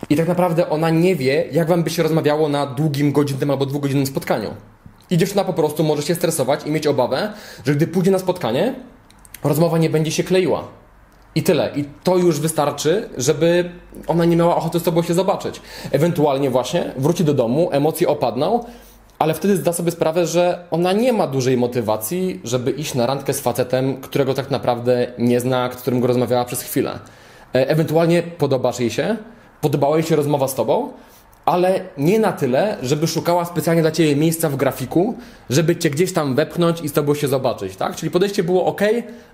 i 0.09 0.15
tak 0.15 0.27
naprawdę 0.27 0.69
ona 0.69 0.89
nie 0.89 1.15
wie, 1.15 1.45
jak 1.51 1.67
wam 1.67 1.83
by 1.83 1.89
się 1.89 2.03
rozmawiało 2.03 2.49
na 2.49 2.65
długim, 2.65 3.11
godzinnym 3.11 3.51
albo 3.51 3.65
dwugodzinnym 3.65 4.07
spotkaniu. 4.07 4.49
I 5.09 5.17
dziewczyna 5.17 5.43
po 5.43 5.53
prostu 5.53 5.83
może 5.83 6.03
się 6.03 6.15
stresować 6.15 6.65
i 6.65 6.71
mieć 6.71 6.87
obawę, 6.87 7.33
że 7.65 7.75
gdy 7.75 7.87
pójdzie 7.87 8.11
na 8.11 8.19
spotkanie, 8.19 8.75
rozmowa 9.43 9.77
nie 9.77 9.89
będzie 9.89 10.11
się 10.11 10.23
kleiła. 10.23 10.67
I 11.35 11.43
tyle. 11.43 11.71
I 11.75 11.85
to 12.03 12.17
już 12.17 12.39
wystarczy, 12.39 13.09
żeby 13.17 13.69
ona 14.07 14.25
nie 14.25 14.35
miała 14.35 14.55
ochoty 14.55 14.79
z 14.79 14.83
tobą 14.83 15.01
się 15.01 15.13
zobaczyć. 15.13 15.61
Ewentualnie 15.91 16.49
właśnie 16.49 16.93
wróci 16.97 17.23
do 17.23 17.33
domu, 17.33 17.69
emocje 17.71 18.07
opadną, 18.07 18.63
ale 19.19 19.33
wtedy 19.33 19.57
zda 19.57 19.73
sobie 19.73 19.91
sprawę, 19.91 20.27
że 20.27 20.63
ona 20.71 20.93
nie 20.93 21.13
ma 21.13 21.27
dużej 21.27 21.57
motywacji, 21.57 22.41
żeby 22.43 22.71
iść 22.71 22.93
na 22.93 23.05
randkę 23.05 23.33
z 23.33 23.39
facetem, 23.39 24.01
którego 24.01 24.33
tak 24.33 24.51
naprawdę 24.51 25.07
nie 25.17 25.39
zna, 25.39 25.69
z 25.71 25.75
którym 25.75 25.99
go 25.99 26.07
rozmawiała 26.07 26.45
przez 26.45 26.61
chwilę. 26.61 26.99
E, 27.55 27.69
ewentualnie 27.69 28.23
podobasz 28.23 28.79
jej 28.79 28.89
się, 28.89 29.17
podobała 29.61 29.97
jej 29.97 30.05
się 30.05 30.15
rozmowa 30.15 30.47
z 30.47 30.55
tobą, 30.55 30.89
ale 31.45 31.79
nie 31.97 32.19
na 32.19 32.31
tyle, 32.31 32.77
żeby 32.81 33.07
szukała 33.07 33.45
specjalnie 33.45 33.81
dla 33.81 33.91
Ciebie 33.91 34.15
miejsca 34.15 34.50
w 34.50 34.55
grafiku, 34.55 35.15
żeby 35.50 35.75
Cię 35.75 35.89
gdzieś 35.89 36.13
tam 36.13 36.35
wepchnąć 36.35 36.81
i 36.81 36.89
z 36.89 36.93
Tobą 36.93 37.15
się 37.15 37.27
zobaczyć, 37.27 37.75
tak? 37.75 37.95
Czyli 37.95 38.12
podejście 38.12 38.43
było 38.43 38.65
ok, 38.65 38.81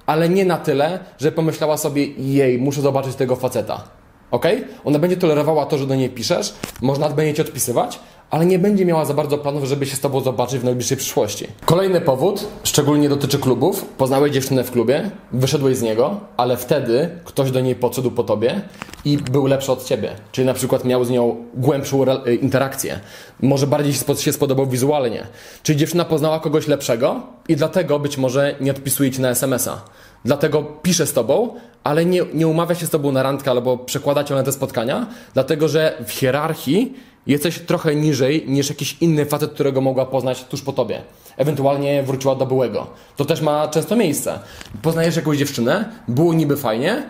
ale 0.06 0.30
nie 0.30 0.46
na 0.46 0.58
tyle, 0.58 1.00
że 1.20 1.32
pomyślała 1.32 1.78
sobie, 1.78 2.06
jej, 2.06 2.60
muszę 2.60 2.82
zobaczyć 2.82 3.16
tego 3.16 3.36
faceta. 3.36 3.99
Ok? 4.32 4.46
Ona 4.86 5.00
będzie 5.00 5.18
tolerowała 5.18 5.66
to, 5.66 5.78
że 5.78 5.88
do 5.88 5.96
niej 5.96 6.10
piszesz, 6.10 6.54
można 6.82 7.10
będzie 7.10 7.34
Cię 7.34 7.42
odpisywać, 7.42 8.00
ale 8.30 8.46
nie 8.46 8.60
będzie 8.60 8.86
miała 8.86 9.06
za 9.06 9.14
bardzo 9.14 9.38
planów, 9.38 9.64
żeby 9.64 9.86
się 9.86 9.96
z 9.96 10.00
Tobą 10.00 10.22
zobaczyć 10.22 10.60
w 10.60 10.64
najbliższej 10.64 10.98
przyszłości. 10.98 11.48
Kolejny 11.66 12.02
powód, 12.02 12.48
szczególnie 12.64 13.10
dotyczy 13.10 13.40
klubów. 13.40 13.86
Poznałeś 13.86 14.32
dziewczynę 14.32 14.64
w 14.64 14.72
klubie, 14.72 15.12
wyszedłeś 15.32 15.78
z 15.78 15.82
niego, 15.82 16.20
ale 16.38 16.58
wtedy 16.58 17.10
ktoś 17.26 17.52
do 17.52 17.60
niej 17.60 17.76
podszedł 17.76 18.12
po 18.12 18.24
Tobie 18.24 18.62
i 19.06 19.18
był 19.18 19.48
lepszy 19.48 19.72
od 19.72 19.86
Ciebie. 19.86 20.16
Czyli 20.32 20.48
na 20.48 20.54
przykład 20.54 20.86
miał 20.86 21.06
z 21.06 21.10
nią 21.10 21.36
głębszą 21.54 22.04
y, 22.28 22.36
interakcję. 22.36 23.00
Może 23.42 23.68
bardziej 23.68 23.94
się 24.18 24.34
spodobał 24.34 24.68
wizualnie. 24.68 25.28
Czyli 25.64 25.80
dziewczyna 25.80 26.06
poznała 26.06 26.40
kogoś 26.40 26.68
lepszego 26.68 27.22
i 27.48 27.56
dlatego 27.56 28.00
być 28.00 28.18
może 28.18 28.56
nie 28.62 28.72
odpisuje 28.72 29.12
Ci 29.12 29.22
na 29.22 29.30
SMS-a. 29.30 29.82
Dlatego 30.26 30.64
pisze 30.64 31.08
z 31.08 31.14
Tobą, 31.14 31.56
ale 31.84 32.06
nie, 32.06 32.22
nie 32.34 32.48
umawia 32.48 32.76
się 32.76 32.86
z 32.86 32.90
Tobą 32.90 33.12
na 33.12 33.24
randkę 33.24 33.52
albo 33.52 33.78
przekłada 33.78 34.24
Cię 34.24 34.36
na 34.36 34.44
te 34.44 34.52
spotkania, 34.52 35.08
dlatego 35.34 35.68
że 35.68 35.98
w 36.06 36.12
hierarchii 36.12 36.94
jesteś 37.28 37.60
trochę 37.60 37.96
niżej 37.96 38.44
niż 38.48 38.70
jakiś 38.70 38.98
inny 39.02 39.26
facet, 39.26 39.52
którego 39.52 39.82
mogła 39.82 40.06
poznać 40.06 40.44
tuż 40.44 40.62
po 40.62 40.74
tobie. 40.74 41.02
Ewentualnie 41.38 42.04
wróciła 42.04 42.36
do 42.36 42.46
byłego. 42.46 42.88
To 43.16 43.26
też 43.26 43.42
ma 43.42 43.68
często 43.68 43.96
miejsce. 43.96 44.40
Poznajesz 44.82 45.16
jakąś 45.16 45.38
dziewczynę, 45.38 45.90
było 46.08 46.34
niby 46.34 46.58
fajnie, 46.58 47.04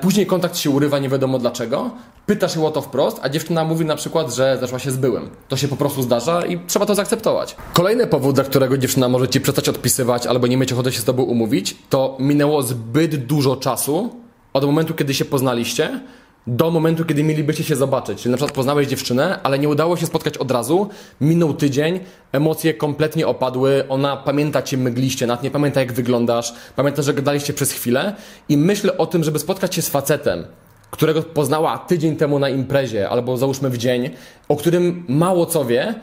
później 0.00 0.26
kontakt 0.26 0.56
się 0.56 0.70
urywa, 0.70 0.98
nie 0.98 1.08
wiadomo 1.08 1.38
dlaczego, 1.38 1.90
pytasz 2.26 2.56
ją 2.56 2.66
o 2.66 2.70
to 2.70 2.82
wprost, 2.82 3.18
a 3.22 3.28
dziewczyna 3.28 3.64
mówi 3.64 3.84
na 3.84 3.96
przykład, 3.96 4.34
że 4.34 4.58
zeszła 4.60 4.78
się 4.78 4.90
z 4.90 4.96
byłym. 4.96 5.30
To 5.48 5.56
się 5.56 5.68
po 5.68 5.76
prostu 5.76 6.02
zdarza 6.02 6.46
i 6.46 6.58
trzeba 6.66 6.86
to 6.86 6.94
zaakceptować. 6.94 7.56
Kolejny 7.72 8.06
powód, 8.06 8.34
dla 8.34 8.44
którego 8.44 8.78
dziewczyna 8.78 9.08
może 9.08 9.28
ci 9.28 9.40
przestać 9.40 9.68
odpisywać 9.68 10.26
albo 10.26 10.46
nie 10.46 10.56
mieć 10.56 10.72
ochoty 10.72 10.92
się 10.92 11.00
z 11.00 11.04
tobą 11.04 11.22
umówić, 11.22 11.76
to 11.90 12.16
minęło 12.20 12.62
zbyt 12.62 13.26
dużo 13.26 13.56
czasu 13.56 14.16
od 14.52 14.64
momentu, 14.64 14.94
kiedy 14.94 15.14
się 15.14 15.24
poznaliście, 15.24 16.00
do 16.46 16.70
momentu, 16.70 17.04
kiedy 17.04 17.24
mielibyście 17.24 17.64
się 17.64 17.76
zobaczyć. 17.76 18.22
Czyli 18.22 18.30
na 18.30 18.36
przykład 18.36 18.54
poznałeś 18.54 18.88
dziewczynę, 18.88 19.40
ale 19.42 19.58
nie 19.58 19.68
udało 19.68 19.96
się 19.96 20.06
spotkać 20.06 20.38
od 20.38 20.50
razu, 20.50 20.88
minął 21.20 21.54
tydzień, 21.54 22.00
emocje 22.32 22.74
kompletnie 22.74 23.26
opadły, 23.26 23.84
ona 23.88 24.16
pamięta 24.16 24.62
cię 24.62 24.76
mgliście, 24.76 25.26
nawet 25.26 25.42
nie 25.42 25.50
pamięta 25.50 25.80
jak 25.80 25.92
wyglądasz, 25.92 26.54
pamięta, 26.76 27.02
że 27.02 27.14
gadaliście 27.14 27.52
przez 27.52 27.72
chwilę 27.72 28.14
i 28.48 28.56
myślę 28.56 28.98
o 28.98 29.06
tym, 29.06 29.24
żeby 29.24 29.38
spotkać 29.38 29.74
się 29.74 29.82
z 29.82 29.88
facetem, 29.88 30.44
którego 30.90 31.22
poznała 31.22 31.78
tydzień 31.78 32.16
temu 32.16 32.38
na 32.38 32.48
imprezie, 32.48 33.08
albo 33.08 33.36
załóżmy 33.36 33.70
w 33.70 33.78
dzień, 33.78 34.10
o 34.48 34.56
którym 34.56 35.04
mało 35.08 35.46
co 35.46 35.64
wie, 35.64 35.94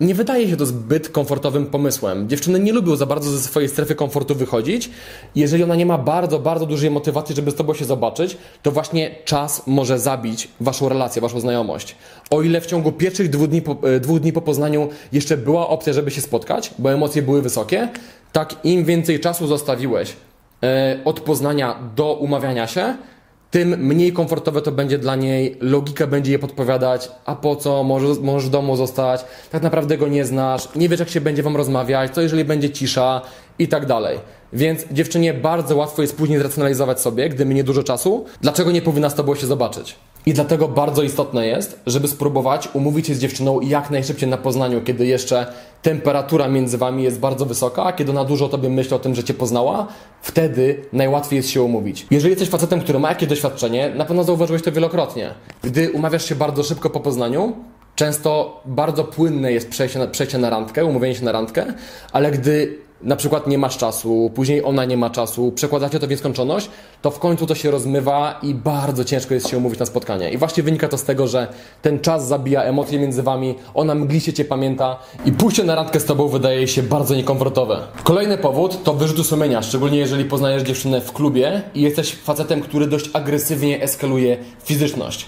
nie 0.00 0.14
wydaje 0.14 0.48
się 0.48 0.56
to 0.56 0.66
zbyt 0.66 1.08
komfortowym 1.08 1.66
pomysłem. 1.66 2.28
Dziewczyny 2.28 2.60
nie 2.60 2.72
lubią 2.72 2.96
za 2.96 3.06
bardzo 3.06 3.30
ze 3.30 3.40
swojej 3.40 3.68
strefy 3.68 3.94
komfortu 3.94 4.34
wychodzić. 4.34 4.90
Jeżeli 5.34 5.62
ona 5.62 5.74
nie 5.74 5.86
ma 5.86 5.98
bardzo, 5.98 6.38
bardzo 6.38 6.66
dużej 6.66 6.90
motywacji, 6.90 7.34
żeby 7.34 7.50
z 7.50 7.54
tobą 7.54 7.74
się 7.74 7.84
zobaczyć, 7.84 8.36
to 8.62 8.70
właśnie 8.70 9.14
czas 9.24 9.62
może 9.66 9.98
zabić 9.98 10.48
waszą 10.60 10.88
relację, 10.88 11.22
waszą 11.22 11.40
znajomość. 11.40 11.96
O 12.30 12.42
ile 12.42 12.60
w 12.60 12.66
ciągu 12.66 12.92
pierwszych 12.92 13.30
dwóch 13.30 13.48
dni 13.48 13.62
po, 13.62 13.76
e, 13.82 14.00
dwóch 14.00 14.20
dni 14.20 14.32
po 14.32 14.40
poznaniu 14.40 14.88
jeszcze 15.12 15.36
była 15.36 15.68
opcja, 15.68 15.92
żeby 15.92 16.10
się 16.10 16.20
spotkać, 16.20 16.74
bo 16.78 16.92
emocje 16.92 17.22
były 17.22 17.42
wysokie, 17.42 17.88
tak 18.32 18.64
im 18.64 18.84
więcej 18.84 19.20
czasu 19.20 19.46
zostawiłeś 19.46 20.16
e, 20.62 20.98
od 21.04 21.20
poznania 21.20 21.76
do 21.96 22.14
umawiania 22.14 22.66
się, 22.66 22.96
tym 23.50 23.68
mniej 23.68 24.12
komfortowe 24.12 24.62
to 24.62 24.72
będzie 24.72 24.98
dla 24.98 25.16
niej, 25.16 25.56
logika 25.60 26.06
będzie 26.06 26.32
je 26.32 26.38
podpowiadać, 26.38 27.10
a 27.24 27.36
po 27.36 27.56
co, 27.56 27.84
możesz, 27.84 28.18
możesz 28.18 28.48
w 28.48 28.52
domu 28.52 28.76
zostać, 28.76 29.24
tak 29.50 29.62
naprawdę 29.62 29.98
go 29.98 30.08
nie 30.08 30.24
znasz, 30.24 30.68
nie 30.76 30.88
wiesz 30.88 31.00
jak 31.00 31.08
się 31.08 31.20
będzie 31.20 31.42
wam 31.42 31.56
rozmawiać, 31.56 32.14
co 32.14 32.20
jeżeli 32.20 32.44
będzie 32.44 32.70
cisza 32.70 33.20
i 33.58 33.68
tak 33.68 33.86
dalej. 33.86 34.18
Więc 34.52 34.84
dziewczynie 34.92 35.34
bardzo 35.34 35.76
łatwo 35.76 36.02
jest 36.02 36.16
później 36.16 36.38
zracjonalizować 36.38 37.00
sobie, 37.00 37.28
gdy 37.28 37.44
minie 37.44 37.64
dużo 37.64 37.82
czasu, 37.82 38.24
dlaczego 38.40 38.70
nie 38.70 38.82
powinna 38.82 39.10
z 39.10 39.14
tobą 39.14 39.34
się 39.34 39.46
zobaczyć. 39.46 39.96
I 40.26 40.32
dlatego 40.32 40.68
bardzo 40.68 41.02
istotne 41.02 41.46
jest, 41.46 41.80
żeby 41.86 42.08
spróbować 42.08 42.68
umówić 42.72 43.06
się 43.06 43.14
z 43.14 43.18
dziewczyną 43.18 43.60
jak 43.60 43.90
najszybciej 43.90 44.28
na 44.28 44.36
poznaniu, 44.36 44.82
kiedy 44.82 45.06
jeszcze 45.06 45.46
temperatura 45.82 46.48
między 46.48 46.78
wami 46.78 47.02
jest 47.02 47.18
bardzo 47.18 47.46
wysoka, 47.46 47.84
a 47.84 47.92
kiedy 47.92 48.10
ona 48.10 48.24
dużo 48.24 48.46
o 48.46 48.48
tobie 48.48 48.68
myśli 48.68 48.96
o 48.96 48.98
tym, 48.98 49.14
że 49.14 49.24
cię 49.24 49.34
poznała, 49.34 49.86
wtedy 50.22 50.84
najłatwiej 50.92 51.36
jest 51.36 51.50
się 51.50 51.62
umówić. 51.62 52.06
Jeżeli 52.10 52.30
jesteś 52.30 52.48
facetem, 52.48 52.80
który 52.80 52.98
ma 52.98 53.08
jakieś 53.08 53.28
doświadczenie, 53.28 53.90
na 53.94 54.04
pewno 54.04 54.24
zauważyłeś 54.24 54.62
to 54.62 54.72
wielokrotnie. 54.72 55.34
Gdy 55.62 55.92
umawiasz 55.92 56.28
się 56.28 56.34
bardzo 56.34 56.62
szybko 56.62 56.90
po 56.90 57.00
poznaniu, 57.00 57.52
często 57.94 58.60
bardzo 58.64 59.04
płynne 59.04 59.52
jest 59.52 59.68
przejście 59.68 59.98
na, 59.98 60.06
przejście 60.06 60.38
na 60.38 60.50
randkę, 60.50 60.84
umówienie 60.84 61.14
się 61.14 61.24
na 61.24 61.32
randkę, 61.32 61.66
ale 62.12 62.30
gdy 62.30 62.78
na 63.02 63.16
przykład 63.16 63.46
nie 63.46 63.58
masz 63.58 63.78
czasu, 63.78 64.30
później 64.34 64.64
ona 64.64 64.84
nie 64.84 64.96
ma 64.96 65.10
czasu, 65.10 65.52
przekładacie 65.52 65.98
to 65.98 66.06
w 66.06 66.10
nieskończoność, 66.10 66.70
to 67.02 67.10
w 67.10 67.18
końcu 67.18 67.46
to 67.46 67.54
się 67.54 67.70
rozmywa 67.70 68.38
i 68.42 68.54
bardzo 68.54 69.04
ciężko 69.04 69.34
jest 69.34 69.48
się 69.48 69.58
umówić 69.58 69.80
na 69.80 69.86
spotkanie. 69.86 70.30
I 70.30 70.38
właśnie 70.38 70.62
wynika 70.62 70.88
to 70.88 70.98
z 70.98 71.04
tego, 71.04 71.26
że 71.26 71.48
ten 71.82 72.00
czas 72.00 72.28
zabija 72.28 72.62
emocje 72.62 72.98
między 72.98 73.22
wami, 73.22 73.54
ona 73.74 73.94
mgliście 73.94 74.32
cię 74.32 74.44
pamięta 74.44 74.96
i 75.24 75.32
pójście 75.32 75.64
na 75.64 75.74
randkę 75.74 76.00
z 76.00 76.04
tobą 76.04 76.28
wydaje 76.28 76.68
się 76.68 76.82
bardzo 76.82 77.14
niekomfortowe. 77.14 77.80
Kolejny 78.04 78.38
powód 78.38 78.82
to 78.84 78.94
wyrzuty 78.94 79.24
sumienia, 79.24 79.62
szczególnie 79.62 79.98
jeżeli 79.98 80.24
poznajesz 80.24 80.62
dziewczynę 80.62 81.00
w 81.00 81.12
klubie 81.12 81.62
i 81.74 81.80
jesteś 81.82 82.14
facetem, 82.14 82.60
który 82.60 82.86
dość 82.86 83.10
agresywnie 83.12 83.82
eskaluje 83.82 84.36
fizyczność. 84.64 85.26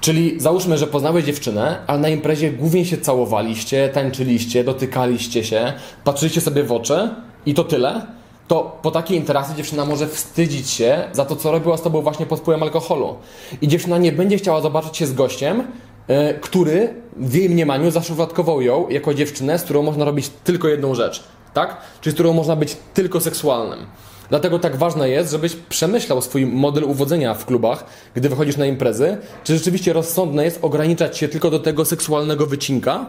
Czyli 0.00 0.40
załóżmy, 0.40 0.78
że 0.78 0.86
poznałeś 0.86 1.24
dziewczynę, 1.24 1.78
ale 1.86 1.98
na 1.98 2.08
imprezie 2.08 2.50
głównie 2.50 2.84
się 2.84 2.98
całowaliście, 2.98 3.88
tańczyliście, 3.88 4.64
dotykaliście 4.64 5.44
się, 5.44 5.72
patrzyliście 6.04 6.40
sobie 6.40 6.62
w 6.62 6.72
oczy 6.72 7.10
i 7.46 7.54
to 7.54 7.64
tyle, 7.64 8.06
to 8.48 8.78
po 8.82 8.90
takiej 8.90 9.18
interakcji 9.18 9.56
dziewczyna 9.56 9.84
może 9.84 10.06
wstydzić 10.06 10.70
się 10.70 11.04
za 11.12 11.24
to, 11.24 11.36
co 11.36 11.52
robiła 11.52 11.76
z 11.76 11.82
tobą 11.82 12.02
właśnie 12.02 12.26
pod 12.26 12.40
wpływem 12.40 12.62
alkoholu. 12.62 13.14
I 13.62 13.68
dziewczyna 13.68 13.98
nie 13.98 14.12
będzie 14.12 14.36
chciała 14.36 14.60
zobaczyć 14.60 14.96
się 14.96 15.06
z 15.06 15.12
gościem, 15.12 15.62
yy, 16.08 16.38
który 16.40 16.94
w 17.16 17.34
jej 17.34 17.50
mniemaniu 17.50 17.90
zaszufladkował 17.90 18.62
ją 18.62 18.88
jako 18.88 19.14
dziewczynę, 19.14 19.58
z 19.58 19.62
którą 19.62 19.82
można 19.82 20.04
robić 20.04 20.30
tylko 20.44 20.68
jedną 20.68 20.94
rzecz, 20.94 21.24
tak? 21.54 21.76
Czyli 22.00 22.12
z 22.12 22.14
którą 22.14 22.32
można 22.32 22.56
być 22.56 22.76
tylko 22.94 23.20
seksualnym. 23.20 23.78
Dlatego 24.28 24.58
tak 24.58 24.76
ważne 24.76 25.08
jest, 25.08 25.30
żebyś 25.30 25.56
przemyślał 25.56 26.22
swój 26.22 26.46
model 26.46 26.84
uwodzenia 26.84 27.34
w 27.34 27.46
klubach, 27.46 27.84
gdy 28.14 28.28
wychodzisz 28.28 28.56
na 28.56 28.66
imprezy. 28.66 29.16
Czy 29.44 29.58
rzeczywiście 29.58 29.92
rozsądne 29.92 30.44
jest 30.44 30.58
ograniczać 30.62 31.18
się 31.18 31.28
tylko 31.28 31.50
do 31.50 31.58
tego 31.58 31.84
seksualnego 31.84 32.46
wycinka, 32.46 33.06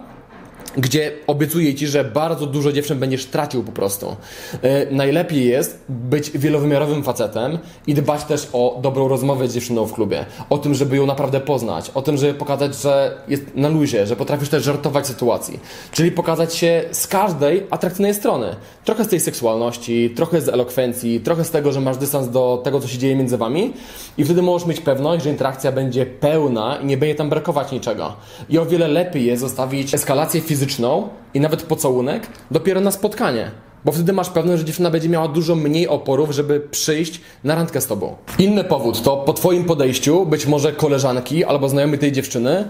gdzie 0.77 1.11
obiecuję 1.27 1.75
ci, 1.75 1.87
że 1.87 2.03
bardzo 2.03 2.45
dużo 2.45 2.71
dziewczyn 2.71 2.99
będziesz 2.99 3.25
tracił 3.25 3.63
po 3.63 3.71
prostu. 3.71 4.15
Yy, 4.53 4.69
najlepiej 4.91 5.47
jest 5.47 5.83
być 5.89 6.31
wielowymiarowym 6.31 7.03
facetem 7.03 7.57
i 7.87 7.93
dbać 7.93 8.23
też 8.23 8.47
o 8.53 8.79
dobrą 8.81 9.07
rozmowę 9.07 9.47
z 9.47 9.53
dziewczyną 9.53 9.85
w 9.85 9.93
klubie. 9.93 10.25
O 10.49 10.57
tym, 10.57 10.73
żeby 10.73 10.97
ją 10.97 11.05
naprawdę 11.05 11.39
poznać. 11.39 11.91
O 11.93 12.01
tym, 12.01 12.17
żeby 12.17 12.33
pokazać, 12.33 12.75
że 12.75 13.21
jest 13.27 13.43
na 13.55 13.69
luzie, 13.69 14.07
że 14.07 14.15
potrafisz 14.15 14.49
też 14.49 14.63
żartować 14.63 15.07
sytuacji. 15.07 15.59
Czyli 15.91 16.11
pokazać 16.11 16.55
się 16.55 16.83
z 16.91 17.07
każdej 17.07 17.63
atrakcyjnej 17.69 18.13
strony. 18.13 18.55
Trochę 18.85 19.03
z 19.03 19.07
tej 19.07 19.19
seksualności, 19.19 20.09
trochę 20.09 20.41
z 20.41 20.49
elokwencji, 20.49 21.19
trochę 21.19 21.43
z 21.43 21.51
tego, 21.51 21.71
że 21.71 21.81
masz 21.81 21.97
dystans 21.97 22.29
do 22.29 22.61
tego, 22.63 22.79
co 22.79 22.87
się 22.87 22.97
dzieje 22.97 23.15
między 23.15 23.37
wami 23.37 23.73
i 24.17 24.25
wtedy 24.25 24.41
możesz 24.41 24.67
mieć 24.67 24.79
pewność, 24.79 25.23
że 25.23 25.29
interakcja 25.29 25.71
będzie 25.71 26.05
pełna 26.05 26.77
i 26.83 26.85
nie 26.85 26.97
będzie 26.97 27.15
tam 27.15 27.29
brakować 27.29 27.71
niczego. 27.71 28.13
I 28.49 28.57
o 28.57 28.65
wiele 28.65 28.87
lepiej 28.87 29.25
jest 29.25 29.41
zostawić 29.41 29.93
eskalację 29.93 30.41
fizyczną 30.41 30.56
fizyczną 30.57 31.09
i 31.33 31.39
nawet 31.39 31.63
pocałunek 31.63 32.27
dopiero 32.51 32.81
na 32.81 32.91
spotkanie. 32.91 33.51
Bo 33.85 33.91
wtedy 33.91 34.13
masz 34.13 34.29
pewność, 34.29 34.59
że 34.59 34.65
dziewczyna 34.65 34.91
będzie 34.91 35.09
miała 35.09 35.27
dużo 35.27 35.55
mniej 35.55 35.87
oporów, 35.87 36.31
żeby 36.31 36.59
przyjść 36.59 37.21
na 37.43 37.55
randkę 37.55 37.81
z 37.81 37.87
tobą. 37.87 38.15
Inny 38.39 38.63
powód 38.63 39.01
to 39.01 39.17
po 39.17 39.33
twoim 39.33 39.63
podejściu 39.63 40.25
być 40.25 40.45
może 40.45 40.73
koleżanki 40.73 41.43
albo 41.43 41.69
znajomi 41.69 41.97
tej 41.97 42.11
dziewczyny 42.11 42.67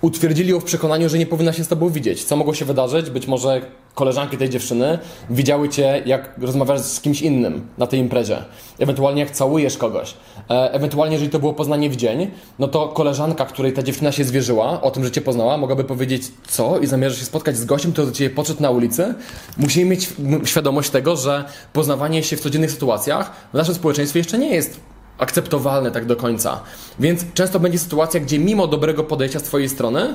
utwierdzili 0.00 0.50
ją 0.50 0.60
w 0.60 0.64
przekonaniu, 0.64 1.08
że 1.08 1.18
nie 1.18 1.26
powinna 1.26 1.52
się 1.52 1.64
z 1.64 1.68
tobą 1.68 1.88
widzieć. 1.88 2.24
Co 2.24 2.36
mogło 2.36 2.54
się 2.54 2.64
wydarzyć? 2.64 3.10
Być 3.10 3.26
może 3.26 3.60
koleżanki 3.94 4.36
tej 4.36 4.50
dziewczyny 4.50 4.98
widziały 5.30 5.68
cię, 5.68 6.02
jak 6.06 6.34
rozmawiasz 6.38 6.80
z 6.80 7.00
kimś 7.00 7.22
innym 7.22 7.66
na 7.78 7.86
tej 7.86 8.00
imprezie. 8.00 8.44
Ewentualnie 8.78 9.20
jak 9.20 9.30
całujesz 9.30 9.78
kogoś. 9.78 10.14
E, 10.50 10.72
ewentualnie, 10.72 11.14
jeżeli 11.14 11.30
to 11.30 11.38
było 11.38 11.54
poznanie 11.54 11.90
w 11.90 11.96
dzień, 11.96 12.30
no 12.58 12.68
to 12.68 12.88
koleżanka, 12.88 13.44
której 13.44 13.72
ta 13.72 13.82
dziewczyna 13.82 14.12
się 14.12 14.24
zwierzyła, 14.24 14.80
o 14.80 14.90
tym, 14.90 15.04
że 15.04 15.10
cię 15.10 15.20
poznała, 15.20 15.56
mogłaby 15.56 15.84
powiedzieć, 15.84 16.22
co? 16.48 16.78
I 16.78 16.86
zamierzasz 16.86 17.18
się 17.18 17.24
spotkać 17.24 17.56
z 17.56 17.64
gościem, 17.64 17.92
który 17.92 18.06
do 18.06 18.12
ciebie 18.12 18.34
podszedł 18.34 18.62
na 18.62 18.70
ulicy? 18.70 19.14
Musimy 19.56 19.90
mieć 19.90 20.08
świadomość 20.44 20.90
tego, 20.90 21.16
że 21.16 21.44
poznawanie 21.72 22.22
się 22.22 22.36
w 22.36 22.40
codziennych 22.40 22.70
sytuacjach 22.70 23.32
w 23.52 23.54
naszym 23.54 23.74
społeczeństwie 23.74 24.20
jeszcze 24.20 24.38
nie 24.38 24.54
jest 24.54 24.80
akceptowalne 25.20 25.90
tak 25.90 26.04
do 26.04 26.16
końca. 26.16 26.60
Więc 26.98 27.24
często 27.34 27.60
będzie 27.60 27.78
sytuacja, 27.78 28.20
gdzie 28.20 28.38
mimo 28.38 28.66
dobrego 28.66 29.04
podejścia 29.04 29.38
z 29.38 29.42
Twojej 29.42 29.68
strony, 29.68 30.14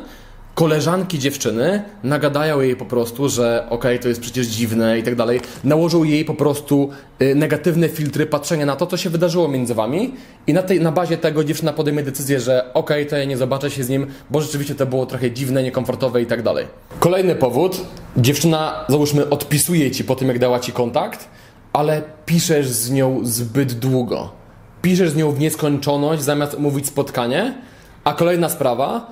koleżanki 0.56 1.20
dziewczyny 1.20 1.84
nagadają 2.04 2.62
jej 2.62 2.76
po 2.76 2.86
prostu, 2.86 3.30
że 3.30 3.64
okej, 3.66 3.78
okay, 3.78 4.00
to 4.00 4.08
jest 4.08 4.22
przecież 4.22 4.48
dziwne 4.48 5.00
i 5.00 5.04
tak 5.04 5.16
dalej. 5.16 5.40
Nałożą 5.64 6.04
jej 6.04 6.26
po 6.26 6.34
prostu 6.34 6.90
y, 7.22 7.36
negatywne 7.36 7.90
filtry 7.90 8.26
patrzenia 8.26 8.66
na 8.66 8.76
to, 8.76 8.88
co 8.88 8.98
się 8.98 9.10
wydarzyło 9.10 9.48
między 9.48 9.74
wami 9.74 10.14
i 10.48 10.54
na, 10.54 10.64
tej, 10.64 10.82
na 10.82 10.92
bazie 10.92 11.18
tego 11.18 11.44
dziewczyna 11.44 11.74
podejmie 11.74 12.04
decyzję, 12.04 12.40
że 12.40 12.74
okej, 12.74 13.02
okay, 13.02 13.10
to 13.10 13.18
ja 13.18 13.26
nie 13.26 13.38
zobaczę 13.38 13.72
się 13.72 13.84
z 13.84 13.90
nim, 13.90 14.08
bo 14.30 14.42
rzeczywiście 14.42 14.76
to 14.76 14.86
było 14.86 15.06
trochę 15.06 15.32
dziwne, 15.32 15.64
niekomfortowe 15.64 16.22
i 16.22 16.26
tak 16.26 16.44
dalej. 16.44 16.68
Kolejny 17.00 17.36
powód, 17.36 17.82
dziewczyna 18.18 18.86
załóżmy 18.90 19.30
odpisuje 19.30 19.92
ci 19.92 20.04
po 20.04 20.16
tym, 20.16 20.28
jak 20.28 20.40
dała 20.40 20.60
ci 20.60 20.72
kontakt, 20.72 21.30
ale 21.74 22.02
piszesz 22.26 22.68
z 22.68 22.92
nią 22.92 23.20
zbyt 23.24 23.74
długo 23.74 24.45
piszesz 24.86 25.10
z 25.10 25.16
nią 25.16 25.32
w 25.32 25.40
nieskończoność 25.40 26.24
zamiast 26.24 26.60
mówić 26.60 26.88
spotkanie. 26.88 27.54
A 28.04 28.14
kolejna 28.14 28.50
sprawa, 28.50 29.08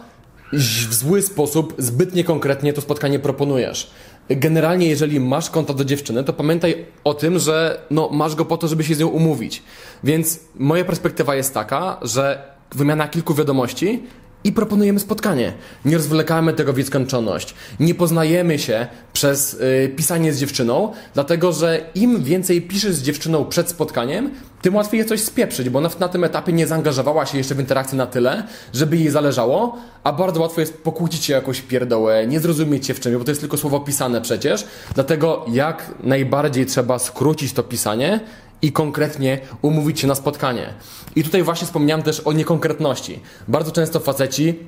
w 0.89 0.93
zły 0.93 1.21
sposób, 1.21 1.75
zbyt 1.77 2.15
niekonkretnie 2.15 2.73
to 2.73 2.81
spotkanie 2.81 3.19
proponujesz. 3.19 3.91
Generalnie, 4.29 4.88
jeżeli 4.88 5.19
masz 5.19 5.49
kontakt 5.49 5.79
do 5.79 5.86
dziewczyny, 5.86 6.23
to 6.23 6.33
pamiętaj 6.33 6.86
o 7.03 7.13
tym, 7.13 7.39
że 7.39 7.81
no, 7.91 8.09
masz 8.09 8.36
go 8.36 8.45
po 8.45 8.57
to, 8.57 8.67
żeby 8.67 8.83
się 8.83 8.95
z 8.95 8.99
nią 8.99 9.07
umówić. 9.07 9.63
Więc 10.03 10.39
moja 10.55 10.86
perspektywa 10.86 11.36
jest 11.36 11.53
taka, 11.53 11.97
że 12.01 12.53
wymiana 12.71 13.07
kilku 13.07 13.33
wiadomości 13.33 14.03
i 14.43 14.51
proponujemy 14.51 14.99
spotkanie. 14.99 15.53
Nie 15.86 15.97
rozwlekamy 15.97 16.53
tego 16.53 16.73
w 16.73 16.77
nieskończoność. 16.77 17.56
Nie 17.79 17.95
poznajemy 17.95 18.60
się 18.60 18.88
przez 19.13 19.53
y, 19.53 19.93
pisanie 19.95 20.34
z 20.34 20.39
dziewczyną, 20.39 20.91
dlatego 21.13 21.53
że 21.53 21.82
im 21.95 22.23
więcej 22.23 22.62
piszesz 22.62 22.93
z 22.93 23.01
dziewczyną 23.01 23.45
przed 23.45 23.69
spotkaniem, 23.69 24.32
tym 24.62 24.75
łatwiej 24.75 24.97
jest 24.97 25.10
coś 25.10 25.21
spieprzyć, 25.21 25.69
bo 25.69 25.79
ona 25.79 25.89
na 25.99 26.08
tym 26.08 26.23
etapie 26.23 26.53
nie 26.53 26.67
zaangażowała 26.67 27.25
się 27.25 27.38
jeszcze 27.38 27.56
w 27.56 27.60
interakcję 27.60 27.97
na 27.97 28.08
tyle, 28.08 28.43
żeby 28.73 28.97
jej 28.97 29.10
zależało, 29.10 29.77
a 30.03 30.13
bardzo 30.13 30.41
łatwo 30.41 30.62
jest 30.62 30.84
pokłócić 30.84 31.25
się 31.25 31.34
jakąś 31.34 31.62
pierdołę, 31.62 32.27
nie 32.27 32.39
zrozumieć 32.39 32.88
się 32.88 32.93
w 32.93 32.99
czymś, 32.99 33.17
bo 33.17 33.23
to 33.23 33.32
jest 33.32 33.41
tylko 33.41 33.58
słowo 33.58 33.79
pisane 33.79 34.21
przecież. 34.21 34.65
Dlatego 34.95 35.45
jak 35.51 35.91
najbardziej 36.03 36.65
trzeba 36.65 36.99
skrócić 36.99 37.53
to 37.53 37.63
pisanie 37.63 38.19
i 38.63 38.71
konkretnie 38.71 39.39
umówić 39.62 39.99
się 39.99 40.08
na 40.08 40.15
spotkanie. 40.15 40.73
I 41.15 41.23
tutaj 41.23 41.43
właśnie 41.43 41.67
wspomniałem 41.67 42.04
też 42.04 42.19
o 42.19 42.34
niekonkretności. 42.34 43.19
Bardzo 43.47 43.71
często 43.71 43.99
faceci 43.99 44.60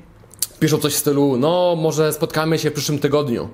piszą 0.60 0.78
coś 0.78 0.94
w 0.94 0.96
stylu, 0.96 1.36
no 1.36 1.76
może 1.76 2.12
spotkamy 2.12 2.58
się 2.58 2.70
w 2.70 2.72
przyszłym 2.72 2.98
tygodniu. 2.98 3.48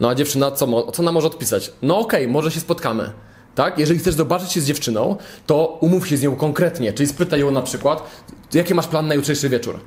No 0.00 0.08
a 0.08 0.14
dziewczyna 0.14 0.50
co, 0.50 0.92
co 0.92 1.02
nam 1.02 1.14
może 1.14 1.26
odpisać? 1.26 1.72
No 1.82 1.98
okej, 1.98 2.22
okay, 2.22 2.32
może 2.32 2.50
się 2.50 2.60
spotkamy. 2.60 3.12
Tak? 3.54 3.78
Jeżeli 3.78 3.98
chcesz 3.98 4.14
zobaczyć 4.14 4.52
się 4.52 4.60
z 4.60 4.66
dziewczyną, 4.66 5.16
to 5.46 5.78
umów 5.80 6.08
się 6.08 6.16
z 6.16 6.22
nią 6.22 6.36
konkretnie, 6.36 6.92
czyli 6.92 7.06
spytaj 7.06 7.40
ją 7.40 7.50
na 7.50 7.62
przykład, 7.62 8.02
jaki 8.54 8.74
masz 8.74 8.86
plan 8.86 9.06
na 9.06 9.14
jutrzejszy 9.14 9.48
wieczór. 9.48 9.80